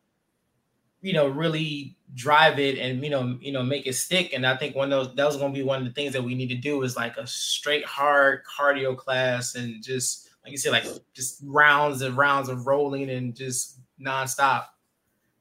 [1.00, 4.58] you know really drive it and you know you know make it stick and i
[4.58, 6.34] think one of those that was going to be one of the things that we
[6.34, 10.72] need to do is like a straight hard cardio class and just like you said
[10.72, 14.66] like just rounds and rounds of rolling and just nonstop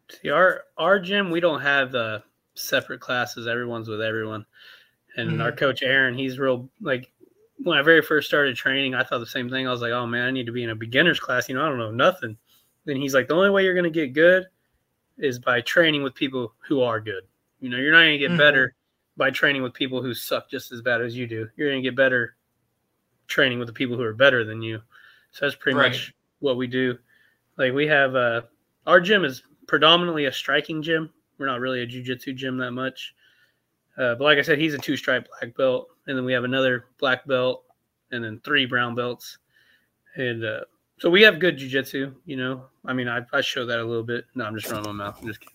[0.09, 2.21] See, our our gym, we don't have uh,
[2.55, 3.47] separate classes.
[3.49, 4.47] Everyone's with everyone.
[5.17, 7.11] And our coach Aaron, he's real like
[7.59, 9.67] when I very first started training, I thought the same thing.
[9.67, 11.49] I was like, oh man, I need to be in a beginner's class.
[11.49, 12.37] You know, I don't know nothing.
[12.85, 14.47] Then he's like, the only way you're gonna get good
[15.19, 17.25] is by training with people who are good.
[17.61, 18.39] You know, you're not gonna get Mhm.
[18.39, 18.75] better
[19.17, 21.49] by training with people who suck just as bad as you do.
[21.57, 22.37] You're gonna get better
[23.27, 24.83] training with the people who are better than you.
[25.37, 25.93] So that's pretty Right.
[25.93, 26.97] much what we do.
[27.59, 28.43] Like we have uh
[28.87, 31.11] our gym is predominantly a striking gym.
[31.37, 33.15] We're not really a jujitsu gym that much.
[33.99, 36.45] Uh, but like I said, he's a two stripe black belt, and then we have
[36.45, 37.65] another black belt,
[38.13, 39.39] and then three brown belts,
[40.17, 40.61] and uh,
[40.99, 42.15] so we have good jujitsu.
[42.25, 44.25] You know, I mean, I, I show that a little bit.
[44.35, 45.19] No, I'm just running my mouth.
[45.21, 45.55] I'm just kidding.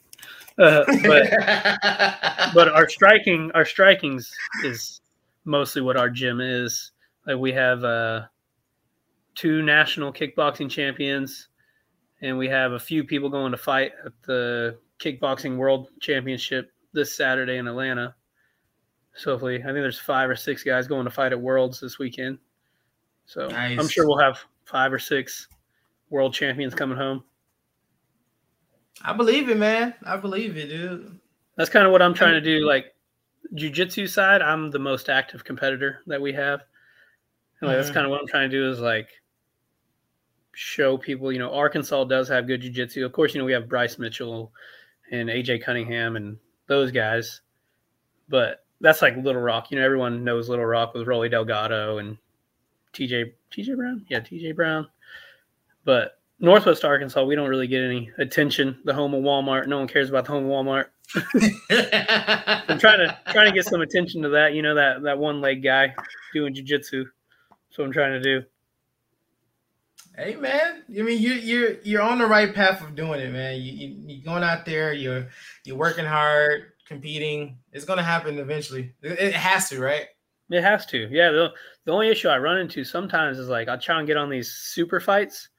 [0.57, 1.29] Uh, but
[2.53, 4.31] but our striking our strikings
[4.63, 5.01] is
[5.45, 6.91] mostly what our gym is
[7.25, 8.21] like we have uh
[9.41, 11.47] two national kickboxing champions
[12.21, 17.15] and we have a few people going to fight at the kickboxing world championship this
[17.15, 18.13] saturday in atlanta
[19.15, 21.97] so hopefully i think there's five or six guys going to fight at worlds this
[21.97, 22.37] weekend
[23.25, 23.49] so
[23.79, 25.47] i'm sure we'll have five or six
[26.11, 27.23] world champions coming home
[29.03, 31.19] i believe it man i believe it dude
[31.55, 32.65] That's kind of what I'm trying to do.
[32.65, 32.93] Like
[33.55, 36.61] jujitsu side, I'm the most active competitor that we have.
[37.59, 37.93] And like, that's Mhm.
[37.93, 39.09] kind of what I'm trying to do is like
[40.53, 43.05] show people, you know, Arkansas does have good jujitsu.
[43.05, 44.51] Of course, you know, we have Bryce Mitchell
[45.11, 46.37] and AJ Cunningham and
[46.67, 47.41] those guys,
[48.29, 49.71] but that's like Little Rock.
[49.71, 52.17] You know, everyone knows Little Rock with Rolly Delgado and
[52.93, 54.05] TJ TJ Brown.
[54.09, 54.87] Yeah, TJ Brown.
[55.83, 58.79] But Northwest Arkansas, we don't really get any attention.
[58.83, 59.67] The home of Walmart.
[59.67, 60.87] No one cares about the home of Walmart.
[62.69, 64.53] I'm trying to trying to get some attention to that.
[64.53, 65.93] You know that that one leg guy
[66.33, 67.05] doing jujitsu.
[67.49, 68.45] That's what I'm trying to do.
[70.21, 73.59] Hey man, I mean you you're you're on the right path of doing it, man.
[73.59, 75.27] You, you you're going out there, you're
[75.65, 77.57] you're working hard, competing.
[77.71, 78.93] It's gonna happen eventually.
[79.01, 80.05] It, it has to, right?
[80.51, 81.07] It has to.
[81.09, 81.31] Yeah.
[81.31, 81.49] The
[81.85, 84.51] the only issue I run into sometimes is like I'll try and get on these
[84.51, 85.49] super fights,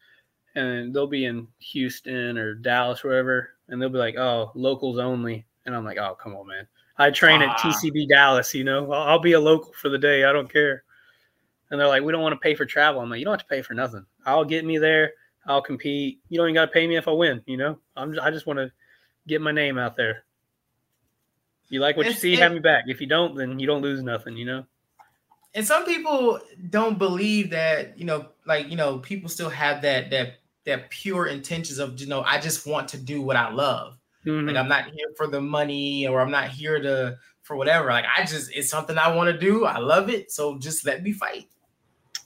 [0.55, 5.44] and they'll be in Houston or Dallas, wherever, and they'll be like, "Oh, locals only,"
[5.66, 6.68] and I'm like, "Oh, come on, man.
[6.98, 7.57] I train at Ah.
[7.57, 8.55] TCB Dallas.
[8.55, 10.22] You know, I'll, I'll be a local for the day.
[10.22, 10.85] I don't care."
[11.72, 13.40] And they're like, "We don't want to pay for travel." I'm like, "You don't have
[13.40, 14.04] to pay for nothing.
[14.26, 15.14] I'll get me there.
[15.46, 16.20] I'll compete.
[16.28, 17.42] You don't even got to pay me if I win.
[17.46, 18.70] You know, I'm just, I just want to
[19.26, 20.24] get my name out there."
[21.70, 22.85] You like what you see, it- have me back.
[22.87, 24.66] If you don't, then you don't lose nothing, you know?
[25.54, 30.11] And some people don't believe that, you know, like you know, people still have that
[30.11, 33.98] that that pure intentions of you know, I just want to do what I love.
[34.26, 34.46] Mhm.
[34.46, 37.88] Like I'm not here for the money or I'm not here to for whatever.
[37.88, 39.64] Like I just it's something I want to do.
[39.64, 40.30] I love it.
[40.30, 41.48] So just let me fight.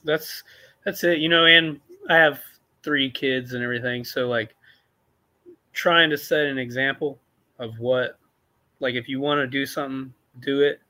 [0.03, 0.43] That's
[0.85, 1.79] that's it you know and
[2.09, 2.41] i have
[2.83, 4.55] three kids and everything so like
[5.73, 7.19] trying to set an example
[7.59, 8.17] of what
[8.79, 10.81] like if you want to do something do it.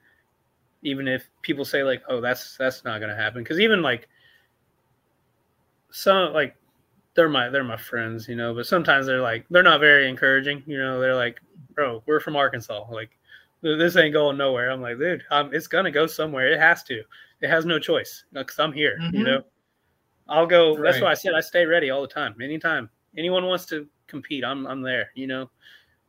[0.84, 4.08] Even if people say like oh that's that's not going to happen because even like
[5.90, 6.56] some like
[7.16, 10.62] they're my they're my friends you know but sometimes they're like they're not very encouraging
[10.68, 11.42] you know they're like
[11.74, 13.10] bro we're from arkansas like
[13.64, 14.70] this ain't going nowhere.
[14.70, 17.04] I'm like dude um, it's gonna go somewhere it has to
[17.42, 19.26] it has no choice because i'm here you Mhm.
[19.26, 19.44] know?
[20.30, 22.90] I'll go that's why i said i stay ready all the time anytime.
[23.18, 25.50] Anyone wants to compete i'm, I'm there you know?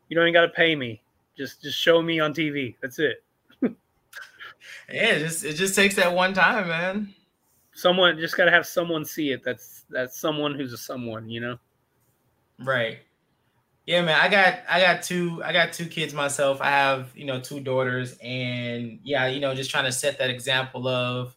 [0.08, 1.02] You don't even got to pay me.
[1.36, 3.22] Just just show me on tv that's it.
[4.92, 7.14] Yeah, it just it just takes that one time, man.
[7.72, 11.40] someone just got to have someone see it that's that's someone who's a someone you
[11.40, 11.58] know?
[12.60, 12.98] Right.
[13.88, 14.20] Yeah, man.
[14.20, 16.60] I got I got two I got two kids myself.
[16.60, 20.28] I have, you know, two daughters and yeah, you know, just trying to set that
[20.28, 21.34] example of,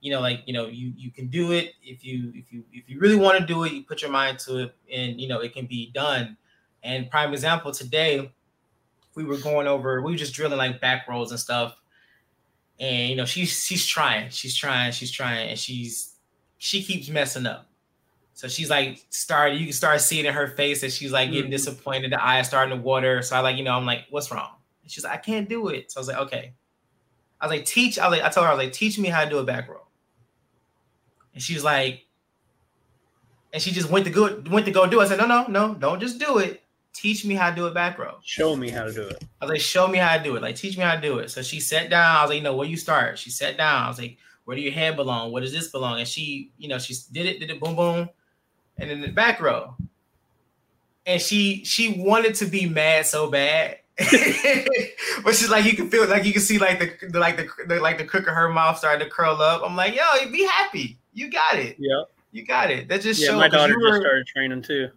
[0.00, 2.90] you know, like, you know, you you can do it if you if you if
[2.90, 5.38] you really want to do it, you put your mind to it and you know,
[5.38, 6.36] it can be done.
[6.82, 8.32] And prime example today,
[9.14, 11.80] we were going over, we were just drilling like back rolls and stuff.
[12.80, 16.16] And you know, she's she's trying, she's trying, she's trying, and she's
[16.58, 17.68] she keeps messing up.
[18.42, 21.46] So she's like started, you can start seeing in her face that she's like getting
[21.48, 21.54] Mhm.
[21.54, 23.22] disappointed, the eyes starting to water.
[23.22, 24.56] So I like, you know, I'm like, what's wrong?
[24.82, 25.92] And she's like, I can't do it.
[25.92, 26.54] So I was like, okay.
[27.40, 29.10] I was like, teach, I was like, I told her, I was like, teach me
[29.10, 29.86] how to do a back roll.
[31.34, 32.04] And she's like,
[33.52, 35.04] and she just went to go went to go do it.
[35.04, 36.64] I said, no, no, no, don't just do it.
[36.92, 38.16] Teach me how to do a back roll.
[38.24, 40.42] show me how to do it I was like, show me how to do it.
[40.42, 41.30] Like, teach me how to do it.
[41.30, 42.16] So she sat down.
[42.16, 43.20] I was like, you know, where you start?
[43.20, 43.84] She sat down.
[43.84, 45.30] I was like, where do your head belong?
[45.30, 46.00] Where does this belong?
[46.00, 48.08] And she, you know, she did it, did it, boom, boom,
[48.78, 49.74] and in the back roll.
[51.06, 53.78] And she she wanted to be mad so bad.
[53.98, 57.48] but she's like, you can feel like you can see like the, the like the,
[57.66, 59.62] the like the crook of her mouth starting to curl up.
[59.64, 60.98] I'm like, yo, be happy.
[61.12, 61.76] You got it.
[61.78, 62.88] yeah You got it.
[62.88, 64.88] That just yeah shows my daughter you just started training too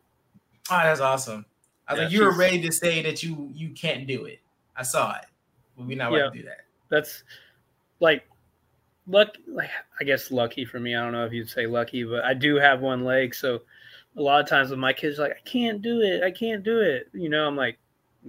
[0.71, 1.45] Oh, that's awesome.
[1.87, 4.39] I was Yeah, like, you were ready to say that you you can't do it.
[4.75, 5.25] I saw it,
[5.77, 6.61] but we're not ready to do that.
[6.89, 7.23] that's
[7.99, 8.27] like
[9.07, 10.95] luck like i guess lucky for me.
[10.95, 13.35] I don't know if you'd say lucky but i do have one leg.
[13.35, 13.61] So
[14.17, 16.23] a lot of times when my kids are like i can't do it.
[16.23, 17.09] I can't do it.
[17.13, 17.77] You know i'm like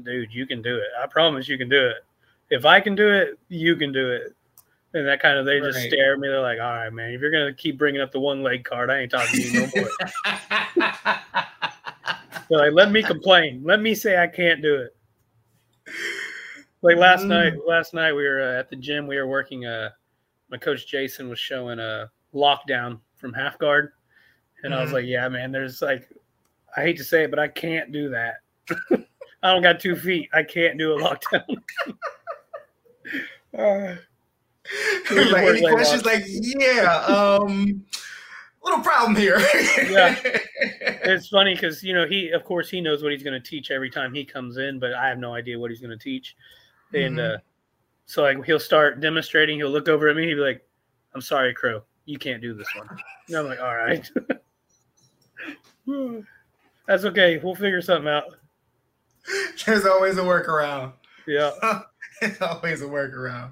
[0.03, 0.89] dude you can do it.
[1.03, 1.97] I promise you can do it.
[2.51, 4.35] If i can do it you can do it.
[4.95, 6.29] And that kind of they just stare at me.
[6.29, 8.91] They're like all right man if you're gonna keep bringing up the one leg card
[8.91, 9.89] i ain't talking to you no more.
[12.49, 13.63] They're like let me complain.
[13.65, 14.95] Let me say i can't do it.
[16.83, 17.29] Like last Mm.
[17.29, 19.91] night last night we were uh, at the gym we were working uh
[20.51, 23.93] my coach jason was showing a lockdown from half guard
[24.63, 24.95] and i was Mhm.
[24.95, 26.09] like yeah man there's like
[26.77, 28.37] i hate to say it but i can't do that
[29.43, 31.45] i don't got two feet i can't do a lockdown
[33.57, 33.95] Uh,
[35.31, 36.05] like, any questions?
[36.05, 37.85] Like, yeah, um,
[38.63, 39.39] little problem here.
[39.89, 40.15] Yeah.
[40.21, 43.71] it's funny because you know he of course he knows what he's going to teach
[43.71, 46.35] every time he comes in but i have no idea what he's going to teach
[46.93, 47.35] and Mhm.
[47.37, 47.39] uh
[48.07, 50.67] so like he'll start demonstrating he'll look over at me he'll be like
[51.15, 52.89] i'm sorry crow you can't do this one
[53.29, 54.11] and i'm like all right
[56.87, 58.25] that's okay we'll figure something out
[59.67, 60.93] There's always a workaround.
[61.27, 61.51] yeah
[62.21, 63.51] There's always a workaround.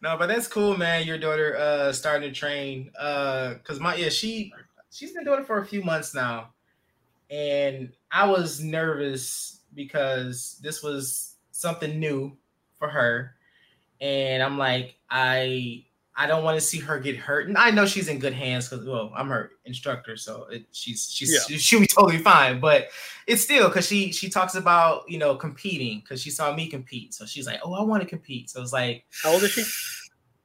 [0.00, 1.06] no, but that's cool, man.
[1.06, 2.90] Your daughter uh starting to train.
[2.98, 4.52] Uh cause my yeah, she
[4.90, 6.54] she's been doing it for a few months now.
[7.30, 12.34] And I was nervous because this was something new
[12.78, 13.34] for her.
[14.00, 15.84] And I'm like, I
[16.18, 17.46] I don't want to see her get hurt.
[17.48, 21.10] And I know she's in good hands because well, I'm her instructor, so it, she's
[21.12, 21.56] she's Yeah.
[21.58, 22.58] she'll be totally fine.
[22.60, 22.88] But
[23.26, 27.12] it's still because she she talks about you know competing because she saw me compete,
[27.14, 28.48] so she's like, oh, I want to compete.
[28.50, 29.64] So it's like, How old is she?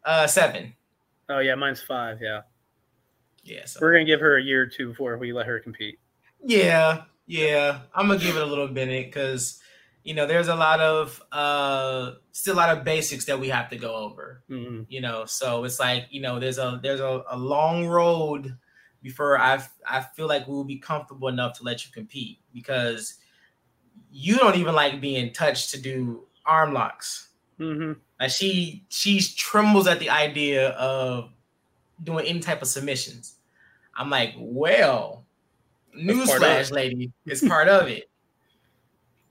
[0.06, 0.74] uh, seven,
[1.30, 2.20] Oh yeah, mine's five.
[2.22, 2.42] Yeah,
[3.44, 6.00] yeah, so we're gonna give her a year or two before we let her compete.
[6.46, 7.80] yeah, yeah.
[7.96, 9.62] I'm gonna give it a little minute because
[10.04, 13.70] you know there's a lot of uh still a lot of basics that we have
[13.70, 14.44] to go over.
[14.50, 14.86] Mhm.
[14.90, 18.58] you know so it's like you know there's a there's a, a long road
[19.04, 23.16] before i i feel like we'll be comfortable enough to let you compete because
[24.12, 27.98] you don't even like being touched to do arm locks Mhm.
[28.20, 31.32] like she she trembles at the idea of
[32.04, 33.36] doing any type of submissions
[33.96, 35.26] i'm like well
[35.96, 38.10] newsflash lady it's part of it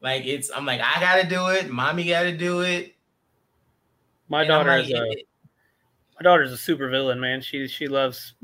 [0.03, 2.95] like it's i'm like i gotta do it mommy gotta do it
[4.29, 5.27] My And daughter like, is a it-
[6.19, 7.41] my daughter's a super villain, man.
[7.41, 8.35] She she loves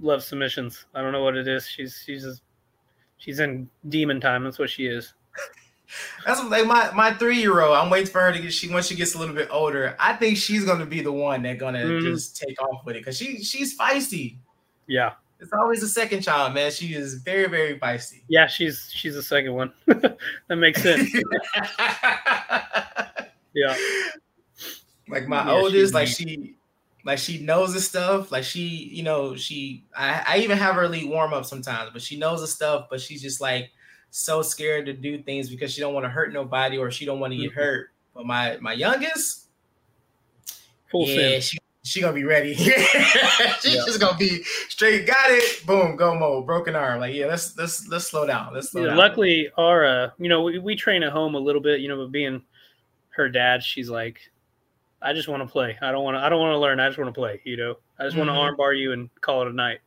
[0.00, 0.86] loves submissions.
[0.94, 1.66] I don't know what it is.
[1.68, 2.42] She's she's just,
[3.18, 4.44] she's in demon time.
[4.44, 5.12] That's what she is.
[6.26, 7.76] That's what- like my my three year old.
[7.76, 8.52] I'm waiting for her to get.
[8.54, 11.42] She once she gets a little bit older, I think she's gonna be the one
[11.42, 12.00] that gonna Mhm.
[12.02, 14.38] just take off with it because she she's feisty.
[14.86, 16.70] Yeah, It's always a second child, man.
[16.70, 18.22] She is very very feisty.
[18.28, 18.46] yeah.
[18.46, 19.72] She's she's the second one.
[19.86, 21.12] that makes sense.
[23.54, 23.76] Yeah.
[25.08, 26.54] like my Yeah, oldest, like she
[27.04, 28.32] like she knows the stuff.
[28.32, 32.00] Like she, you know, she I, I even have her lead warm up sometimes, but
[32.00, 33.70] she knows the stuff, but she's just like
[34.10, 37.20] so scared to do things because she don't want to hurt nobody or she don't
[37.20, 37.56] want to get Mhm.
[37.56, 37.90] hurt.
[38.14, 39.48] But my my youngest,
[40.90, 42.54] Full yeah, she she gonna be ready.
[42.54, 42.68] She's
[43.74, 43.84] Yeah.
[43.84, 45.06] just gonna be straight.
[45.06, 45.66] Got it.
[45.66, 45.96] Boom.
[45.96, 46.46] Go mode.
[46.46, 47.00] Broken arm.
[47.00, 47.26] Like yeah.
[47.26, 48.54] Let's let's let's slow down.
[48.54, 48.98] Let's slow Yeah, down.
[48.98, 52.12] luckily, uh, you know, we, we train at home a little bit, you know, but
[52.12, 52.42] being
[53.10, 54.20] her dad, she's like,
[55.02, 55.76] I just want to play.
[55.82, 56.20] I don't want to.
[56.20, 56.78] I don't want to learn.
[56.80, 57.40] I just want to play.
[57.44, 59.78] You know, I just want to armbar you and call it a night.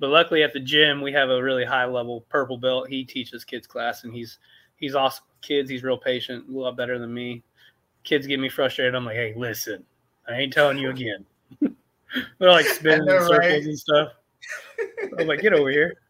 [0.00, 2.88] But luckily, at the gym, we have a really high level purple belt.
[2.88, 4.38] He teaches kids class, and he's
[4.76, 5.24] he's awesome.
[5.40, 7.44] Kids, he's real patient, a lot better than me.
[8.02, 8.94] Kids get me frustrated.
[8.96, 9.84] I'm like, hey, listen,
[10.28, 11.24] I ain't telling you again.
[12.38, 13.64] They're like spinning in circles right?
[13.64, 14.12] and stuff.
[15.18, 15.94] I'm like, get over here.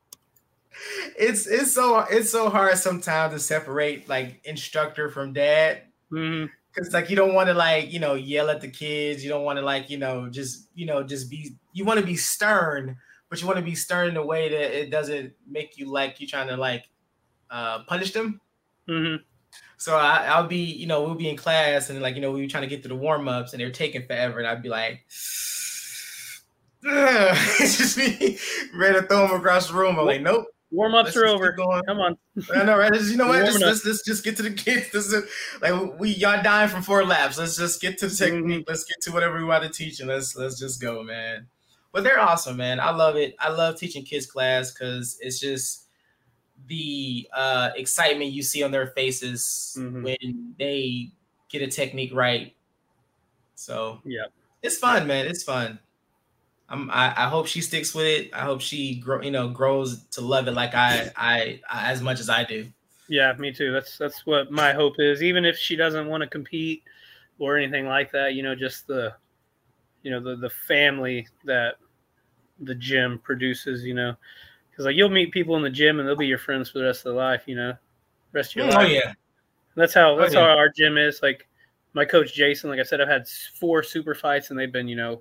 [1.19, 6.93] it's it's so it's so hard sometimes to separate like instructor from dad hmm because
[6.93, 9.59] like you don't want to like you know yell at the kids you don't want
[9.59, 12.97] to like you know just you know just be you want to be stern
[13.29, 16.21] but you want to be stern in a way that it doesn't make you like
[16.21, 16.89] you trying to like
[17.51, 18.41] uh punish them
[18.89, 19.17] hmm
[19.77, 22.43] so I, i'll be you know we'll be in class and like you know we
[22.43, 25.05] were trying to get through the warm-ups and they're taking forever and i'd be like
[26.83, 28.39] it's just me
[28.75, 31.53] ready to throw them across the room i'm like nope Warm ups are over.
[31.53, 32.19] Come on.
[32.55, 32.93] I know, right?
[32.93, 33.45] Just- You know what?
[33.45, 34.91] Just, let's, let's just get to the kids.
[34.93, 35.25] This is
[35.63, 37.39] like we y'all dying from four laps.
[37.39, 38.37] Let's just get to the mm-hmm.
[38.37, 38.65] technique.
[38.69, 41.47] Let's get to whatever we want to teach, and let's let's just go, man.
[41.93, 42.81] But they're awesome, man.
[42.81, 43.35] I love it.
[43.41, 45.88] I love teaching kids class because it's just
[46.69, 50.03] the uh, excitement you see on their faces Mhm.
[50.03, 51.11] when they
[51.49, 52.55] get a technique right.
[53.55, 54.27] So Yeah.
[54.63, 55.27] it's fun, man.
[55.27, 55.79] It's fun.
[56.69, 58.35] I'm, I, I hope she sticks with it.
[58.35, 62.03] I hope she grow, you know, grows to love it like I, I, I as
[62.03, 62.67] much as I do.
[63.09, 63.73] Yeah, me too.
[63.73, 65.23] That's that's what my hope is.
[65.23, 66.83] Even if she doesn't want to compete
[67.39, 69.15] or anything like that, you know, just the
[70.03, 71.77] you know, the the family that
[72.61, 74.15] the gym produces, you know.
[74.79, 76.85] Cuz like you'll meet people in the gym and they'll be your friends for the
[76.85, 77.75] rest of their life, you know.
[78.33, 78.87] Rest of your Oh life.
[78.87, 79.13] Oh yeah,
[79.75, 80.47] That's how that's oh, yeah.
[80.47, 81.21] how our gym is.
[81.23, 81.49] Like
[81.95, 83.27] my coach Jason, like I said, I've had
[83.59, 85.21] four super fights and they've been, you know,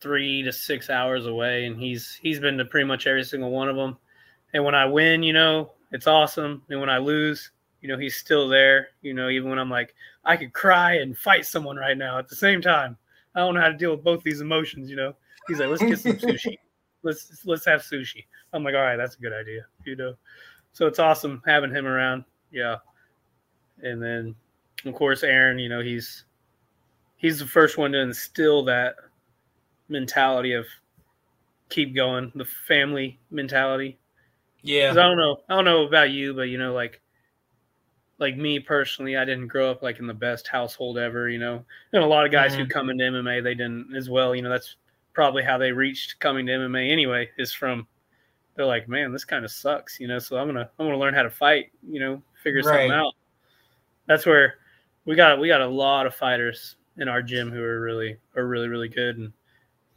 [0.00, 3.68] three to six hours away, and he's he's been to pretty much every single one
[3.68, 3.96] of them.
[4.52, 6.62] And when I win, you know, it's awesome.
[6.68, 7.50] And when I lose,
[7.80, 8.88] you know, he's still there.
[9.02, 9.94] You know, even when I'm like,
[10.24, 12.96] I could cry and fight someone right now at the same time.
[13.34, 14.90] I don't know how to deal with both these emotions.
[14.90, 15.16] You know,
[15.48, 16.58] he's like, let's get some sushi.
[17.04, 18.24] Let's let's have sushi.
[18.52, 19.66] I'm like, all right, that's a good idea.
[19.84, 20.14] You know,
[20.72, 22.24] so it's awesome having him around.
[22.50, 22.76] Yeah,
[23.82, 24.34] and then
[24.84, 25.58] of course Aaron.
[25.58, 26.24] You know, he's
[27.16, 28.96] he's the first one to instill that
[29.88, 30.66] mentality of
[31.68, 33.98] keep going, the family mentality.
[34.62, 37.00] yeah, I don't know, I don't know about you, but you know, like
[38.18, 41.28] like me personally, I didn't grow up like in the best household ever.
[41.28, 42.70] You know, and a lot of guys who Mhm.
[42.70, 44.34] come into MMA, they didn't as well.
[44.34, 44.76] You know, that's
[45.14, 47.30] probably how they reached coming to MMA anyway.
[47.38, 47.86] Is from
[48.54, 49.98] they're like, man, this kind of sucks.
[49.98, 51.72] You know, so I'm gonna I'm gonna learn how to fight.
[51.88, 53.14] You know, figure something out.
[54.06, 54.56] That's where
[55.06, 58.46] we got we got a lot of fighters in our gym who are really are
[58.46, 59.32] really really good, and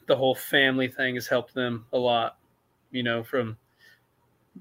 [0.07, 2.37] the whole family thing has helped them a lot.
[2.91, 3.57] You know, from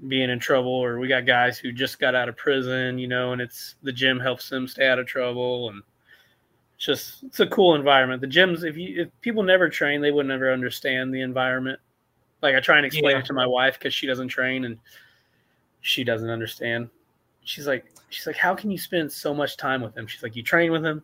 [0.09, 2.99] being in trouble, or we got guys who just got out of prison.
[2.99, 5.83] You know, and it's the gym helps them stay out of trouble, and
[6.77, 8.21] it's just it's a cool environment.
[8.21, 11.81] The gyms, if you if people never train, they would never understand the environment.
[12.43, 13.19] Like I try and explain Yeah.
[13.21, 14.79] it to my wife because she doesn't train and
[15.81, 16.91] she doesn't understand.
[17.45, 20.07] She's like, she's like, how can you spend so much time with them?
[20.07, 21.03] She's like, you train with them,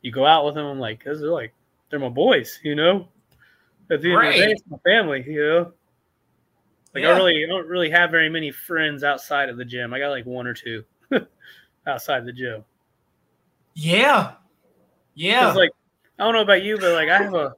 [0.00, 0.66] you go out with them.
[0.66, 1.52] I'm like, those are like,
[1.90, 3.08] they're my boys, you know.
[3.90, 5.72] At the end of the day, it's my family, you know.
[6.94, 9.94] Like I really, I don't really have very many friends outside of the gym.
[9.94, 10.84] I got like one or two
[11.86, 12.64] outside the gym.
[13.74, 14.32] Yeah.
[15.14, 15.40] Yeah.
[15.40, 15.70] 'Cause, like
[16.18, 17.54] I don't know about you, but like I have a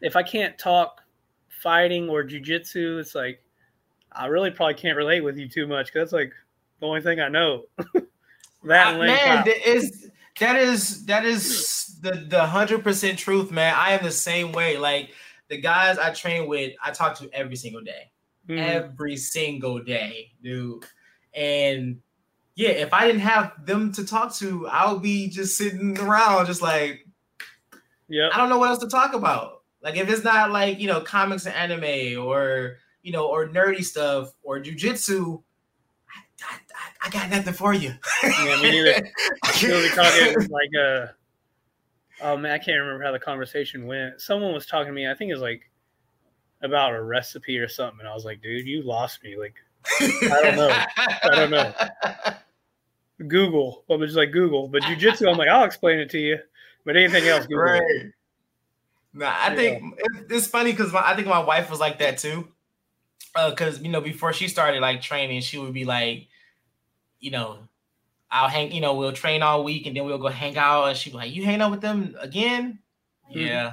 [0.00, 1.00] if I can't talk
[1.48, 3.42] fighting or jujitsu, it's like
[4.10, 6.32] I really probably can't relate with you too much because that's like
[6.80, 7.64] the only thing I know.
[8.64, 9.46] that Uh, man, top.
[9.46, 13.74] that is that is that is the the hundred percent truth, man.
[13.76, 14.76] I am the same way.
[14.78, 15.10] Like
[15.48, 18.10] the guys I train with, I talk to every single day,
[18.48, 18.58] Mhm.
[18.58, 20.84] every single day, dude.
[21.34, 22.00] And
[22.54, 26.46] yeah, if I didn't have them to talk to, I would be just sitting around,
[26.46, 27.06] just like
[28.08, 29.62] yeah, I don't know what else to talk about.
[29.82, 33.82] Like if it's not like you know comics and anime or you know or nerdy
[33.84, 35.42] stuff or jujitsu,
[36.44, 37.94] I, I, I- got nothing for you.
[38.22, 39.10] Yeah, me neither.
[39.62, 41.06] We talking like uh
[42.20, 44.20] oh man, I can't remember how the conversation went.
[44.20, 45.68] Someone was talking to me, I think it was like
[46.62, 49.36] about a recipe or something, and I was like, dude, you lost me.
[49.36, 49.54] Like
[50.00, 50.84] I don't know.
[50.98, 51.72] I don't know.
[53.28, 53.84] Google.
[53.90, 54.68] I'm just like Google.
[54.68, 56.38] But jujitsu, I'm like, I'll explain it to you.
[56.84, 57.64] But anything else, Google.
[57.64, 57.78] it.
[57.80, 58.12] Right.
[59.14, 59.56] Nah, I Yeah.
[59.56, 59.94] think
[60.30, 62.48] it's funny because I think my wife was like that too.
[63.34, 66.28] Because you know, before she started like training, she would be like,
[67.20, 67.58] you know,
[68.30, 70.96] I'll hang, you know, we'll train all week and then we'll go hang out, and
[70.96, 72.78] she'd be like, "You hang out with them again?"
[73.30, 73.46] Mhm.
[73.46, 73.72] Yeah.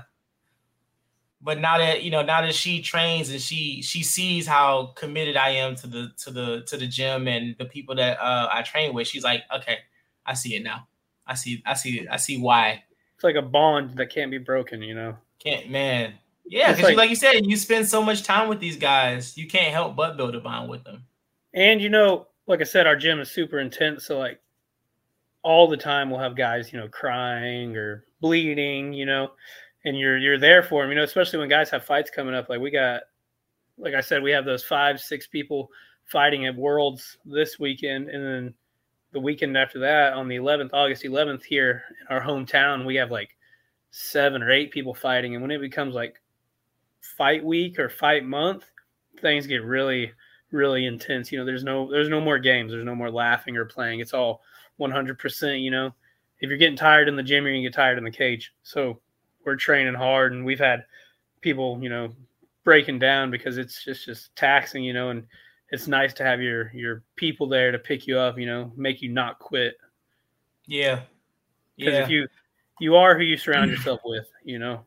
[1.41, 5.37] But now that you know, now that she trains and she she sees how committed
[5.37, 8.61] I am to the to the to the gym and the people that uh, I
[8.61, 9.77] train with, she's like, "Okay,
[10.25, 10.87] I see it now.
[11.25, 12.83] I see I see I see why."
[13.15, 15.15] It's like a bond that can't be broken, you know.
[15.43, 16.13] Can't man.
[16.45, 19.47] Yeah, because like- like, you said, you spend so much time with these guys, you
[19.47, 21.05] can't help but build a bond with them.
[21.53, 24.05] And you know, like I said, our gym is super intense.
[24.05, 24.41] So like
[25.41, 29.31] all the time we'll have guys, you know, crying or bleeding, you know,
[29.89, 32.47] and you're you're there for them, you know, especially when guys have fights coming up.
[32.47, 33.01] Like we got,
[33.79, 35.71] like I said, we have those five, six people
[36.05, 38.53] fighting at Worlds this weekend, and then
[39.11, 43.09] the weekend after that, on the 11th, August 11th, here in our hometown, we have
[43.09, 43.35] like
[43.89, 46.21] seven or eight people fighting, and when it becomes like
[47.17, 48.65] fight week or fight month,
[49.19, 50.11] things get really
[50.51, 51.31] really intense.
[51.31, 52.71] You know, there's no there's no more games.
[52.71, 54.01] There's no more laughing or playing.
[54.01, 54.43] It's all
[54.79, 55.63] 100%.
[55.63, 55.95] You know,
[56.41, 58.53] if you're getting tired in the gym, you're gonna get tired in the cage.
[58.61, 59.01] So
[59.49, 60.85] we're training hard, and we've had
[61.41, 62.09] people, you know,
[62.63, 64.83] breaking down because it's just just taxing.
[64.83, 65.25] You know, and
[65.71, 68.37] it's nice to have your your people there to pick you up.
[68.37, 69.77] You know, make you not quit.
[70.67, 71.01] Yeah.
[71.77, 72.03] Because Yeah.
[72.03, 72.27] if you
[72.79, 74.85] you are who you surround yourself with, you know.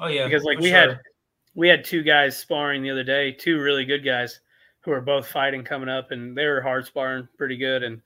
[0.00, 0.24] oh yeah.
[0.26, 0.78] because like we sure.
[0.78, 1.00] had
[1.54, 4.40] we had two guys sparring the other day, two really good guys
[4.80, 7.84] who are both fighting coming up, and they were hard sparring pretty good.
[7.84, 8.02] And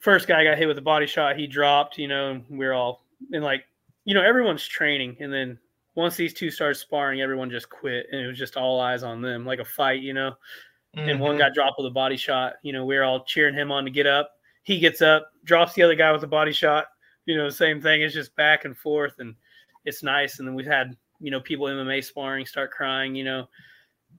[0.00, 2.74] first guy got hit with a body shot, he dropped, you know, and we are
[2.74, 3.64] all and like
[4.06, 5.58] you know everyone's training, and then
[5.96, 9.20] once these two started sparring, everyone just quit, and it was just all eyes on
[9.20, 10.34] them, like a fight, you know.
[10.94, 11.38] And one Mhm.
[11.38, 12.54] got dropped with a body shot.
[12.62, 14.30] You know, we are all cheering him on to get up.
[14.62, 16.86] He gets up, drops the other guy with a body shot.
[17.26, 18.00] You know, same thing.
[18.02, 19.34] It's just back and forth, and
[19.84, 20.38] it's nice.
[20.38, 23.14] And then we've had you know people MMA sparring start crying.
[23.14, 23.48] You know,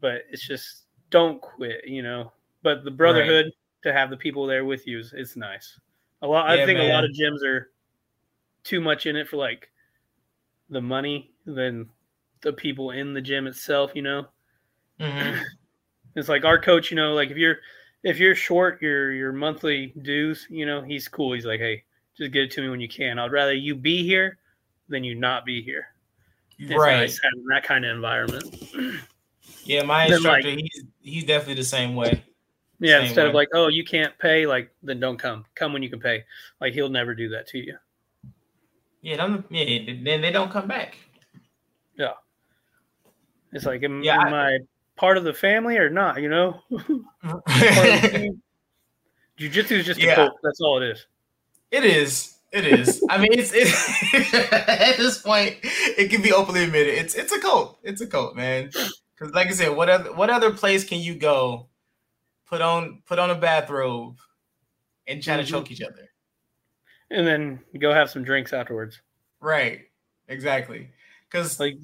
[0.02, 1.88] but it's just don't quit.
[1.88, 2.32] You know,
[2.64, 3.52] but the brotherhood
[3.84, 5.80] to have the people there with you is it's nice.
[6.22, 6.50] A lot.
[6.50, 7.72] I Yeah, think a lot of gyms are
[8.64, 9.70] too much in it for like
[10.70, 11.90] the money than
[12.42, 13.92] the people in the gym itself.
[13.96, 14.28] You know.
[15.00, 15.40] Mhm.
[16.16, 17.58] It's like our coach, you know, like if you're
[18.02, 21.34] if you're short your your monthly dues, you know, he's cool.
[21.34, 21.84] He's like, hey,
[22.18, 23.20] just get it to me when you can.
[23.20, 24.40] I'd rather you be here
[24.90, 25.86] than you not be here.
[26.58, 27.02] It's right.
[27.02, 28.46] nice that kind of environment.
[29.64, 32.24] Yeah, my Then, like- instructor, he's he's definitely the same way.
[32.80, 35.46] Yeah, Same instead of like, oh, you can't pay, like then don't come.
[35.56, 36.24] Come when you can pay.
[36.62, 37.78] Like he'll never do that to you.
[39.08, 40.98] Yeah, them, yeah, then they don't come back.
[41.96, 42.12] Yeah.
[43.54, 44.58] It's like, am, Yeah, am I
[44.98, 46.22] part of the family or not?
[46.22, 46.60] You know,
[47.24, 48.42] part of the team.
[49.38, 50.12] Jiu-jitsu is just Yeah.
[50.12, 50.34] a cult.
[50.44, 51.06] That's all it is.
[51.72, 52.34] It is.
[52.52, 53.02] It is.
[53.10, 56.96] I mean, it's it, at this point, it can be openly admitted.
[56.96, 57.80] It's it's a cult.
[57.84, 58.66] It's a cult, man.
[58.66, 61.68] Because, like I said, what other what other place can you go,
[62.46, 64.18] put on put on a bathrobe,
[65.08, 65.46] and try Mhm.
[65.46, 66.10] to choke each other?
[67.10, 69.02] And then go have some drinks afterwards.
[69.40, 69.82] Right.
[70.28, 70.90] Exactly.
[71.30, 71.76] Because Like,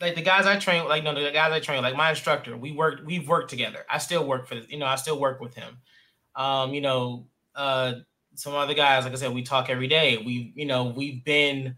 [0.00, 2.72] like the guys I train, like no, the guys I train, like my instructor, we
[2.72, 3.80] worked, we've worked together.
[3.90, 5.78] I still work for, you know, I still work with him.
[6.36, 7.26] Um, you know,
[7.56, 7.94] uh,
[8.34, 10.18] some other guys, like I said, we talk every day.
[10.24, 11.76] We, you know, we've been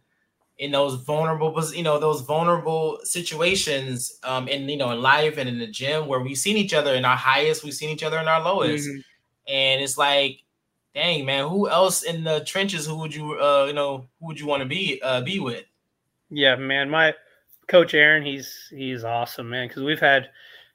[0.58, 5.48] in those vulnerable, you know, those vulnerable situations, um, in you know, in life and
[5.48, 8.18] in the gym where we've seen each other in our highest, we've seen each other
[8.18, 9.02] in our lowest, Mhm.
[9.48, 10.40] and it's like,
[10.94, 12.86] dang man, who else in the trenches?
[12.86, 15.64] Who would you, uh, you know, who would you want to be, uh, be with?
[16.30, 16.90] Yeah, man.
[16.90, 17.14] My
[17.66, 19.68] coach Aaron, he's he's awesome, man.
[19.68, 20.30] Because we've had,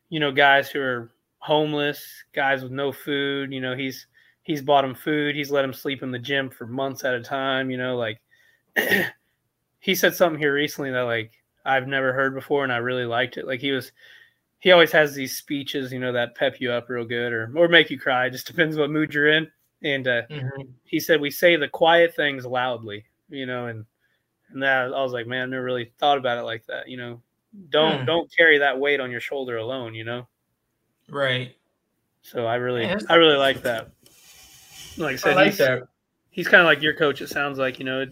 [0.09, 3.51] you know, guys who are homeless, guys with no food.
[3.53, 4.07] You know, he's
[4.43, 5.35] he's bought them food.
[5.35, 7.69] He's let them sleep in the gym for months at a time.
[7.69, 8.19] You know, like
[9.79, 11.31] he said something here recently that like
[11.65, 13.47] I've never heard before, and I really liked it.
[13.47, 13.91] Like he was,
[14.59, 17.67] he always has these speeches, you know, that pep you up real good or or
[17.67, 18.25] make you cry.
[18.25, 19.49] It just depends what mood you're in.
[19.85, 20.23] And uh,
[20.83, 23.85] he said we say the quiet things loudly, you know, and
[24.49, 26.97] and that I was like, man, I never really thought about it like that, you
[26.97, 27.21] know.
[27.69, 28.05] Don't Hmm.
[28.05, 30.27] don't carry that weight on your shoulder alone, you know.
[31.07, 31.55] Right.
[32.23, 33.91] So I really Yeah, I really like that.
[34.97, 35.83] Like I said, I like he's, that.
[36.31, 37.21] he's kind of like your coach.
[37.21, 38.07] It sounds like you know,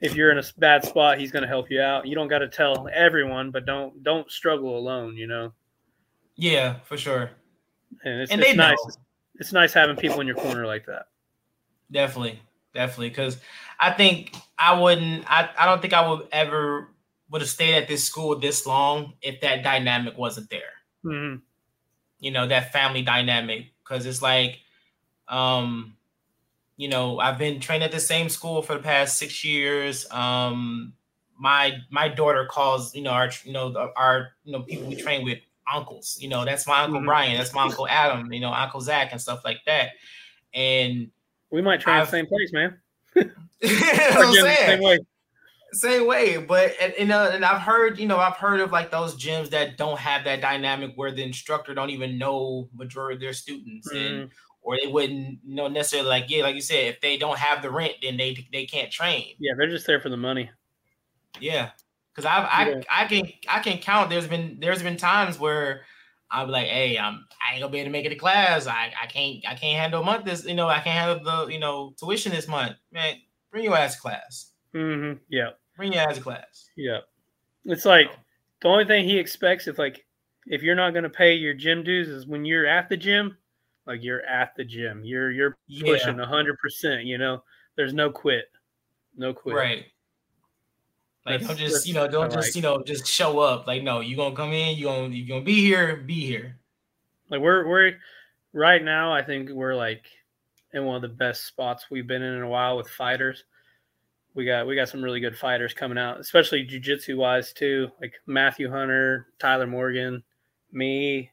[0.00, 2.06] if you're in a bad spot, he's going to help you out.
[2.06, 5.52] You don't got to tell everyone, but don't don't struggle alone, you know.
[6.36, 7.32] Yeah, for sure.
[8.04, 8.76] And it's, And it's they know.
[9.40, 11.08] It's nice having people in your corner like that.
[11.90, 12.40] Definitely,
[12.74, 13.08] definitely.
[13.08, 13.38] Because
[13.78, 15.24] I think I wouldn't.
[15.30, 16.88] I, I don't think I would ever
[17.30, 20.72] would have stayed at this school this long if that dynamic wasn't there.
[21.02, 21.36] hmm
[22.20, 23.66] You know, that family dynamic.
[23.82, 24.60] Because it's like,
[25.28, 25.96] um,
[26.76, 30.10] you know, I've been trained at the same school for the past six years.
[30.10, 30.94] Um,
[31.38, 34.96] my my daughter calls, you know, our you know the, our you know people we
[34.96, 35.38] train with
[35.72, 36.16] uncles.
[36.20, 37.06] You know, that's my uncle Mhm.
[37.06, 37.36] Brian.
[37.38, 38.32] That's my uncle Adam.
[38.32, 39.90] You know, Uncle Zach and stuff like that.
[40.54, 41.10] And
[41.50, 42.78] We might try I've- the same place, man.
[43.14, 44.66] that's what I'm saying.
[44.66, 44.98] same way.
[45.72, 48.90] same way but and, and, uh, and i've heard you know i've heard of like
[48.90, 53.20] those gyms that don't have that dynamic where the instructor don't even know majority of
[53.20, 54.30] their students and Mhm.
[54.62, 57.62] or they wouldn't you know necessarily like yeah like you said if they don't have
[57.62, 60.50] the rent then they they can't train Yeah, they're just there for the money.
[61.38, 61.70] yeah
[62.20, 62.80] because i've I, Yeah.
[62.90, 65.82] I can i can count there's been there's been times where
[66.30, 68.92] i'm like hey i'm i ain't gonna be able to make it to class i
[69.02, 71.58] i can't i can't handle a month this you know i can't handle the you
[71.58, 73.16] know tuition this month man
[73.50, 75.18] bring your ass to class Mm-hmm.
[75.28, 75.50] Yeah.
[75.76, 76.98] bring your ass to class Yeah.
[77.64, 78.10] It's like
[78.62, 80.04] the only thing he expects if like
[80.46, 83.36] if you're not to pay your gym dues is when you're at the gym,
[83.86, 85.04] like you're at the gym.
[85.04, 87.42] You're you're yeah pushing 100%, you know.
[87.76, 88.46] There's no quit.
[89.16, 89.56] No quit.
[89.56, 89.86] Right.
[91.26, 92.56] Like That's- don't just you know don't just like.
[92.56, 93.66] you know just show up.
[93.66, 94.76] Like no, you gonna come in.
[94.76, 95.96] You gonna you gonna be here.
[95.96, 96.56] Be here.
[97.28, 97.92] Like we're we're
[98.52, 100.02] right now I think we're like
[100.72, 103.44] in one of the best spots we've been in in a while with fighters.
[104.34, 107.88] We got we got some really good fighters coming out, especially jujitsu wise too.
[108.00, 110.22] Like Matthew Hunter, Tyler Morgan,
[110.72, 111.30] me.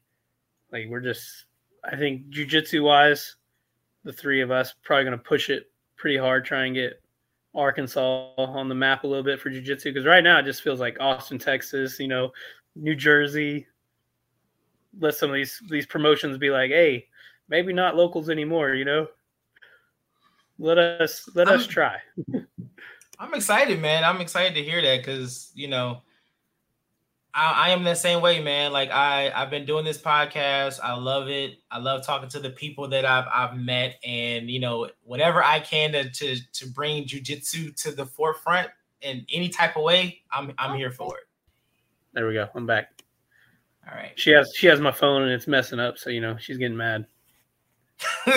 [0.71, 1.45] Like we're just
[1.85, 3.35] I think jujitsu wise,
[4.03, 7.01] the three of us probably gonna push it pretty hard, try and get
[7.57, 10.79] Arkansas on the map a little bit for jujitsu because right now it just feels
[10.79, 12.31] like Austin, Texas, you know,
[12.75, 13.65] New Jersey.
[14.99, 17.07] Let some of these these promotions be like, hey,
[17.49, 19.07] maybe not locals anymore, you know.
[20.59, 21.97] Let us let us I'm- try.
[23.19, 24.03] I'm excited, man.
[24.03, 26.03] I'm excited to hear that because you know
[27.37, 28.73] I, I am the same way, man.
[28.73, 30.79] Like I I've been doing this podcast.
[30.83, 31.59] I love it.
[31.69, 35.59] I love talking to the people that I've I've met, and you know whatever I
[35.59, 38.69] can to to, to bring jujitsu to the forefront
[39.01, 41.25] in any type of way, I'm I'm here for it.
[42.13, 42.47] There we go.
[42.55, 43.03] I'm back.
[43.87, 44.13] All right.
[44.15, 46.75] She has she has my phone and it's messing up, so you know she's getting
[46.75, 47.05] mad.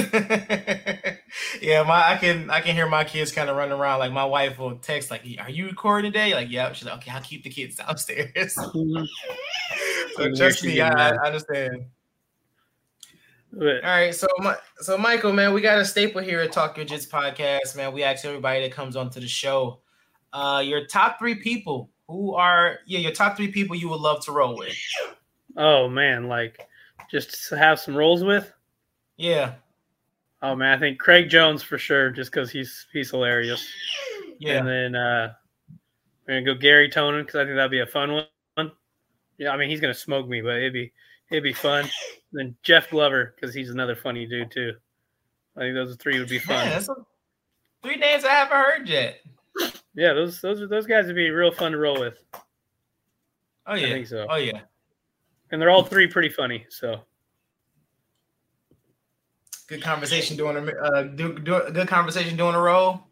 [1.61, 3.99] yeah, my I can I can hear my kids kind of running around.
[3.99, 7.11] Like my wife will text like, "Are you recording today?" Like, "Yep." She's like, "Okay,
[7.11, 8.55] I'll keep the kids downstairs."
[10.15, 11.11] so trust me, I.
[11.11, 11.85] I understand.
[13.53, 14.29] All right, so
[14.79, 17.93] so Michael, man, we got a staple here at Talk Yo Jits podcast, man.
[17.93, 19.81] We ask everybody that comes onto the show,
[20.33, 24.25] uh, your top three people who are yeah, your top three people you would love
[24.25, 24.75] to roll with.
[25.57, 26.67] oh man, like
[27.11, 28.51] just have some rolls with.
[29.21, 29.55] Yeah,
[30.43, 33.67] Oh man, I think Craig Jones for sure, just because he's he's hilarious.
[34.39, 35.33] yeah, And then uh
[36.27, 38.13] we're gonna go Gary Tonon because I think that'd be a fun
[38.57, 38.73] one.
[39.37, 40.93] Yeah, I mean he's gonna smoke me, but it'd be
[41.31, 41.89] it'd be fun.
[42.33, 44.73] then Jeff Glover because he's another funny dude too.
[45.57, 46.69] I think those three would be fun.
[46.71, 46.95] that's a,
[47.83, 49.21] three names I haven't heard yet.
[49.95, 52.15] Yeah, those those are those guys would be real fun to roll with.
[53.67, 54.27] Oh yeah, I think so.
[54.31, 54.61] oh yeah.
[55.51, 56.65] And they're all three pretty funny.
[56.71, 57.01] So
[59.71, 63.05] Good conversation doing a uh, do, do, good conversation doing a roll.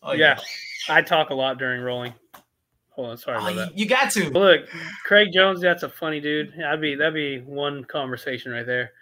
[0.00, 0.38] Oh yeah.
[0.88, 2.14] I talk a lot during rolling.
[2.90, 3.78] Hold on, sorry Oh, about you, that.
[3.78, 4.30] you got to.
[4.30, 4.68] Look,
[5.04, 6.52] Craig Jones, that's a funny dude.
[6.56, 8.92] That'd be that'd be one conversation right there.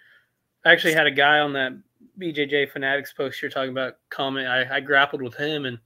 [0.65, 1.73] I actually had a guy on that
[2.17, 4.47] BJJ Fanatics post you're talking about comment.
[4.47, 5.77] I, I grappled with him and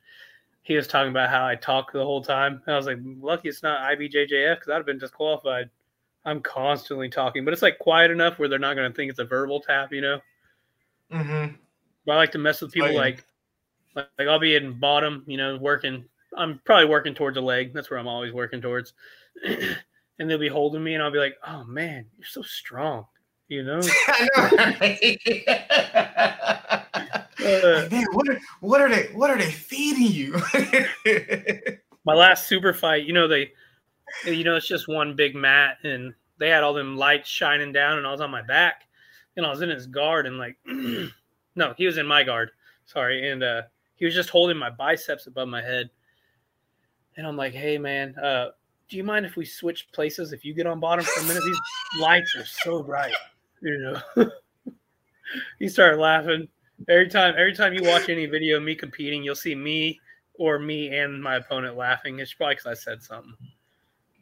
[0.63, 2.61] he was talking about how I talk the whole time.
[2.65, 5.69] And I was like, lucky it's not IBJJF because I'd have been disqualified.
[6.23, 9.19] I'm constantly talking, but it's like quiet enough where they're not going to think it's
[9.19, 10.21] a verbal tap, you know.
[11.11, 11.55] Mm-hmm.
[12.05, 13.25] But I like to mess with people like,
[13.95, 16.05] like like I'll be in bottom, you know, working.
[16.37, 17.73] I'm probably working towards a leg.
[17.73, 18.93] That's where I'm always working towards.
[20.19, 23.05] and they'll be holding me, and I'll be like, "Oh man, you're so strong,"
[23.47, 23.79] you know.
[24.07, 24.47] I know.
[27.45, 30.33] Uh, man, what are what are they what are they feeding you?
[32.05, 33.51] my last super fight, you know, they,
[34.25, 37.97] you know, it's just one big mat, and they had all them lights shining down,
[37.97, 38.86] and I was on my back,
[39.37, 42.51] and I was in his guard, and like, no, he was in my guard.
[42.85, 43.61] Sorry, and uh,
[43.95, 45.89] he was just holding my biceps above my head,
[47.15, 48.49] and I'm like, hey man, uh,
[48.89, 50.33] do you mind if we switch places?
[50.33, 51.59] If you get on bottom for a minute, these
[52.01, 53.13] lights are so bright,
[53.61, 54.31] you know.
[55.59, 56.47] he started laughing
[56.87, 57.35] every time.
[57.37, 59.99] Every time you watch any video of me competing, you'll see me
[60.35, 62.19] or me and my opponent laughing.
[62.19, 63.33] It's probably because I said something.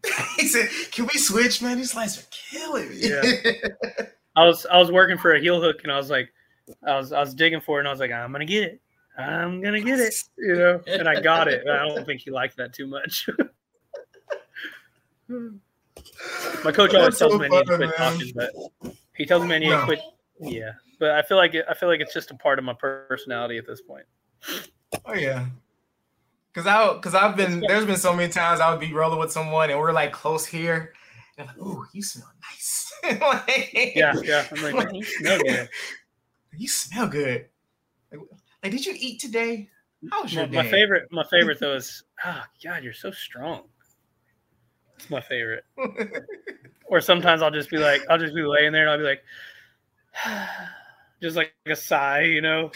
[0.38, 1.78] he said, "Can we switch, man?
[1.78, 3.22] These lights are killing me." Yeah.
[4.36, 6.31] I was I was working for a heel hook and I was like,
[6.86, 8.81] I was I was digging for it and I was like, I'm gonna get it.
[9.17, 11.65] I'm gonna get it, you know, and I got it.
[11.67, 13.29] I don't think he liked that too much.
[16.63, 18.51] My coach always That's tells so me I need to quit talking, but
[19.15, 19.99] he tells me I need to quit.
[20.39, 22.73] Yeah, but I feel like it, I feel like it's just a part of my
[22.73, 24.05] personality at this point.
[25.05, 25.45] Oh yeah.
[26.53, 29.31] Cause I cause I've been there's been so many times I would be rolling with
[29.31, 30.93] someone and we're like close here.
[31.38, 32.93] Like, ooh, you smell nice.
[33.03, 34.45] Like, Yeah, yeah.
[34.51, 35.69] I'm like, man, you smell good.
[36.57, 37.47] You smell good.
[38.13, 38.21] Like,
[38.63, 39.69] like, did you eat today?
[40.09, 43.63] How was your My, my favorite, my favorite though is, oh God, you're so strong.
[44.95, 45.65] It's my favorite.
[46.86, 49.23] Or sometimes I'll just be like, I'll just be laying there and I'll be like,
[51.21, 52.71] just like a sigh, you know.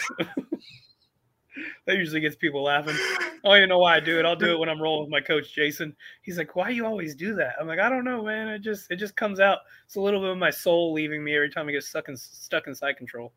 [1.85, 2.95] That usually gets people laughing.
[2.95, 4.25] I don't even know why I do it.
[4.25, 5.95] I'll do it when I'm rolling with my coach Jason.
[6.21, 8.47] He's like, "Why you always do that?" I'm like, "I don't know, man.
[8.49, 9.59] It just it just comes out.
[9.85, 12.17] It's a little bit of my soul leaving me every time I get stuck in
[12.17, 13.33] stuck in side control."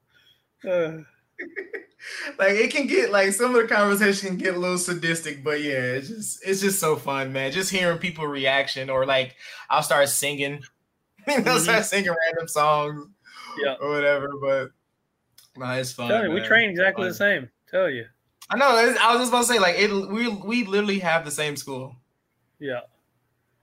[0.69, 0.99] Uh,
[2.39, 5.61] like it can get like some of the conversation can get a little sadistic, but
[5.63, 7.53] yeah, it's just it's just so fun, man.
[7.53, 9.37] Just hearing people reaction or like
[9.71, 10.63] I'll start singing,
[11.29, 11.61] you know, Mhm.
[11.61, 13.07] start singing random songs,
[13.63, 13.75] Yeah.
[13.81, 14.29] or whatever.
[14.41, 14.71] But
[15.57, 16.25] no, it's fun.
[16.25, 17.49] you, we train exactly the same.
[17.73, 18.07] Tell you.
[18.51, 18.69] I know.
[18.69, 19.91] I was just about to say like it.
[19.91, 21.97] We we literally have the same school,
[22.59, 22.81] Yeah.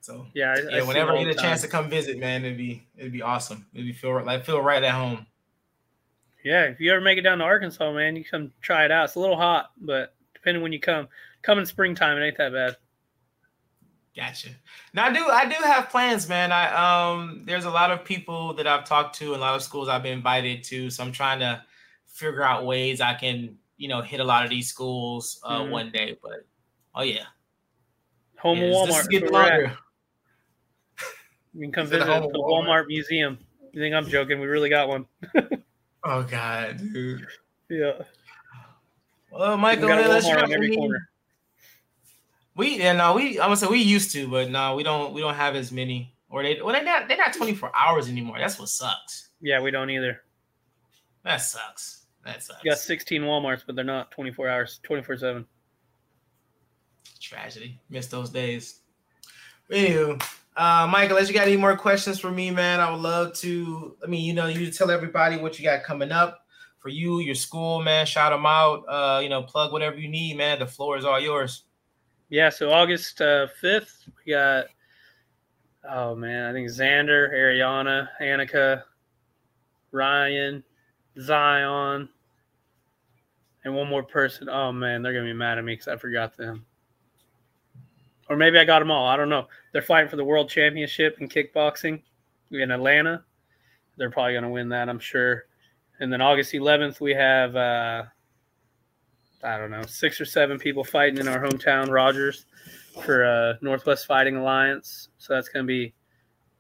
[0.02, 0.52] so Yeah.
[0.52, 0.78] I, I yeah.
[0.78, 3.12] it Whenever I all get a the chance to come visit, man, it'd be it'd
[3.12, 3.68] be awesome.
[3.74, 5.28] It'd be feel like feel right at home.
[6.44, 9.06] Yeah, if you ever make it down to Arkansas, man, you come try it out.
[9.06, 11.10] It's a little hot, but depending when you come,
[11.42, 12.78] come in springtime, it ain't that bad.
[14.16, 14.50] Gotcha.
[14.94, 16.52] Now I do I do have plans, man.
[16.52, 19.62] I um there's a lot of people that I've talked to, and a lot of
[19.62, 20.90] schools I've been invited to.
[20.90, 21.64] So I'm trying to
[22.08, 25.70] figure out ways I can, you know, hit a lot of these schools uh Mhm.
[25.72, 26.16] one day.
[26.22, 26.46] But
[26.94, 27.26] oh yeah.
[28.40, 28.88] Home Yeah, of Walmart.
[28.88, 29.78] This is getting we're longer.
[31.56, 32.34] You can come visit the Walmart?
[32.34, 33.40] Walmart Museum.
[33.74, 34.40] You think I'm joking?
[34.40, 35.06] We really got one.
[36.06, 37.28] Oh god, dude.
[37.70, 37.92] Yeah.
[39.32, 41.10] Well, Michael, got a man, let's Walmart try on every we- corner.
[42.56, 45.20] We yeah, no, we I would say we used to, but no, we don't we
[45.20, 46.16] don't have as many.
[46.30, 48.38] Or they well, they're not they're not 24 hours anymore.
[48.40, 49.30] That's what sucks.
[49.42, 50.22] Yeah, we don't either.
[51.26, 51.99] That sucks.
[52.30, 52.64] That sucks.
[52.64, 55.46] We got 16 Walmarts, but they're not 24 hours, 24 7.
[57.20, 57.80] Tragedy.
[57.90, 58.82] Miss those days.
[59.72, 60.22] Anywho,
[60.56, 63.96] uh, Michael, as you got any more questions for me, man, I would love to.
[64.04, 66.46] I mean, you know, you tell everybody what you got coming up
[66.78, 68.06] for you, your school, man.
[68.06, 68.84] Shout them out.
[68.88, 70.60] Uh, you know, plug whatever you need, man.
[70.60, 71.64] The floor is all yours.
[72.30, 74.66] Yeah, so August uh, 5th, we got,
[75.90, 78.84] oh man, I think Xander, Ariana, Annika,
[79.92, 80.64] Ryan,
[81.20, 82.08] Zion,
[83.70, 84.50] and one more person.
[84.50, 86.66] Oh man, they're to be mad at me because I forgot them.
[88.28, 89.08] Or maybe I got them all.
[89.08, 89.48] I don't know.
[89.72, 92.02] They're fighting for the world championship in kickboxing
[92.52, 93.24] in Atlanta.
[93.98, 95.46] They're probably to win that, I'm sure.
[96.00, 98.04] And then August 11th, we have, uh,
[99.44, 102.46] I don't know, six or seven people fighting in our hometown, Rogers,
[103.04, 105.10] for uh, Northwest Fighting Alliance.
[105.18, 105.94] So that's to be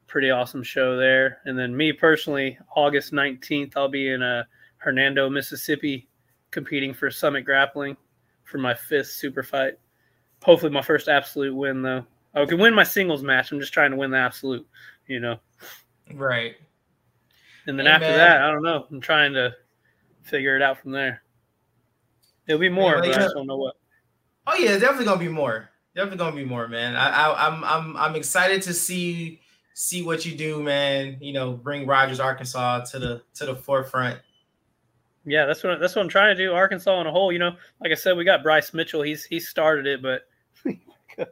[0.08, 1.40] pretty awesome show there.
[1.46, 4.44] And then me personally, August 19th, I'll be in uh,
[4.78, 6.09] Hernando, Mississippi,
[6.52, 7.98] competing for Summit Grappling
[8.44, 9.74] for my fifth super fight.
[10.44, 12.06] Hopefully, my first absolute win, though.
[12.34, 13.52] I can win my singles match.
[13.52, 14.68] I'm just trying to win the absolute,
[15.08, 15.40] you know.
[16.14, 16.56] Right.
[17.68, 18.18] And then Hey, after man.
[18.18, 18.86] that, I don't know.
[18.90, 19.56] I'm trying to
[20.22, 21.22] figure it out from there.
[22.48, 23.76] It'll be more, but I just don't know what.
[24.48, 25.70] Oh yeah, definitely gonna be more.
[25.96, 26.96] Definitely gonna be more, man.
[26.96, 29.42] I, I I'm I'm I'm excited to see
[29.76, 31.18] see what you do, man.
[31.22, 34.20] You know, bring Rogers, Arkansas to the to the forefront.
[35.30, 36.54] Yeah, that's what that's what I'm trying to do.
[36.54, 39.04] Arkansas on a whole, you know, like I said, we got Bryce Mitchell.
[39.04, 40.24] He's he started it, but
[40.68, 41.26] oh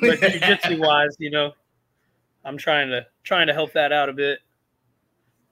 [0.00, 1.52] but jiu-jitsu wise, you know,
[2.44, 4.40] I'm trying to trying to help that out a bit.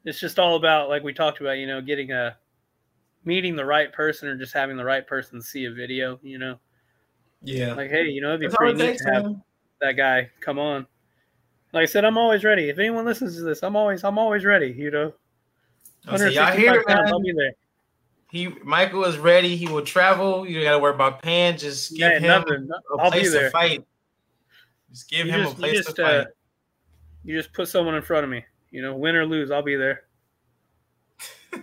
[0.05, 2.37] It's just all about like we talked about, you know, getting a
[3.25, 6.59] meeting the right person or just having the right person see a video, you know.
[7.41, 7.73] Yeah.
[7.73, 9.43] Like, hey, you know, it'd be That's pretty neat takes, to have man.
[9.81, 10.87] that guy come on.
[11.73, 12.69] Like I said, I'm always ready.
[12.69, 15.15] If anyone listens to this, I'm always I'm always ready, you know.
[16.07, 16.19] Y'all
[16.53, 17.07] hear it, man?
[17.09, 17.53] I'll be there.
[18.31, 19.57] He Michael is ready.
[19.57, 20.47] He will travel.
[20.47, 21.57] You gotta worry about paying.
[21.57, 22.69] Just give Yeah, him nothing.
[22.93, 23.85] a I'll place to fight.
[24.91, 26.27] Just give You him just- a place just, to uh, fight.
[27.25, 28.45] You just put someone in front of me.
[28.71, 30.05] You know, win or lose, I'll be there.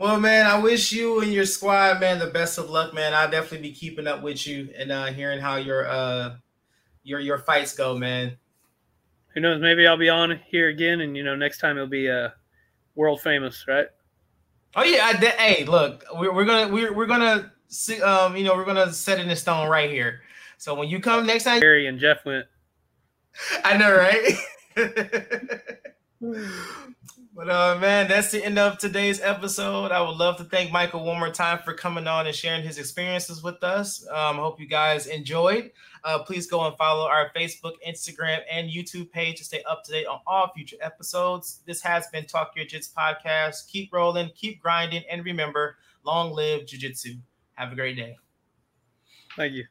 [0.00, 3.14] Well, man, I wish you and your squad, man, the best of luck, man.
[3.14, 6.36] I'll definitely be keeping up with you and uh hearing how your uh
[7.02, 8.36] your your fights go, man.
[9.34, 9.60] Who knows?
[9.60, 12.28] Maybe I'll be on here again, and you know, next time it'll be uh,
[12.98, 13.86] world famous, right?
[14.74, 18.44] Oh yeah, I de- hey, look, we're, we're gonna we're, we're gonna see, um you
[18.44, 20.20] know we're gonna set it in stone right here.
[20.58, 22.44] So when you come next time, Gary and Jeff went.
[23.64, 24.32] I know, right?
[27.34, 29.92] but uh man, that's the end of today's episode.
[29.92, 32.78] I would love to thank Michael one more time for coming on and sharing his
[32.78, 34.04] experiences with us.
[34.10, 35.70] Um, hope you guys enjoyed.
[36.08, 39.92] Uh, please go and follow our Facebook, Instagram, and YouTube page to stay up to
[39.92, 41.60] date on all future episodes.
[41.66, 43.68] This has been Talk Yo Jits podcast.
[43.68, 47.16] Keep rolling, keep grinding, and remember, long live Jiu Jitsu.
[47.56, 48.16] Have a great day.
[49.36, 49.64] Thank you.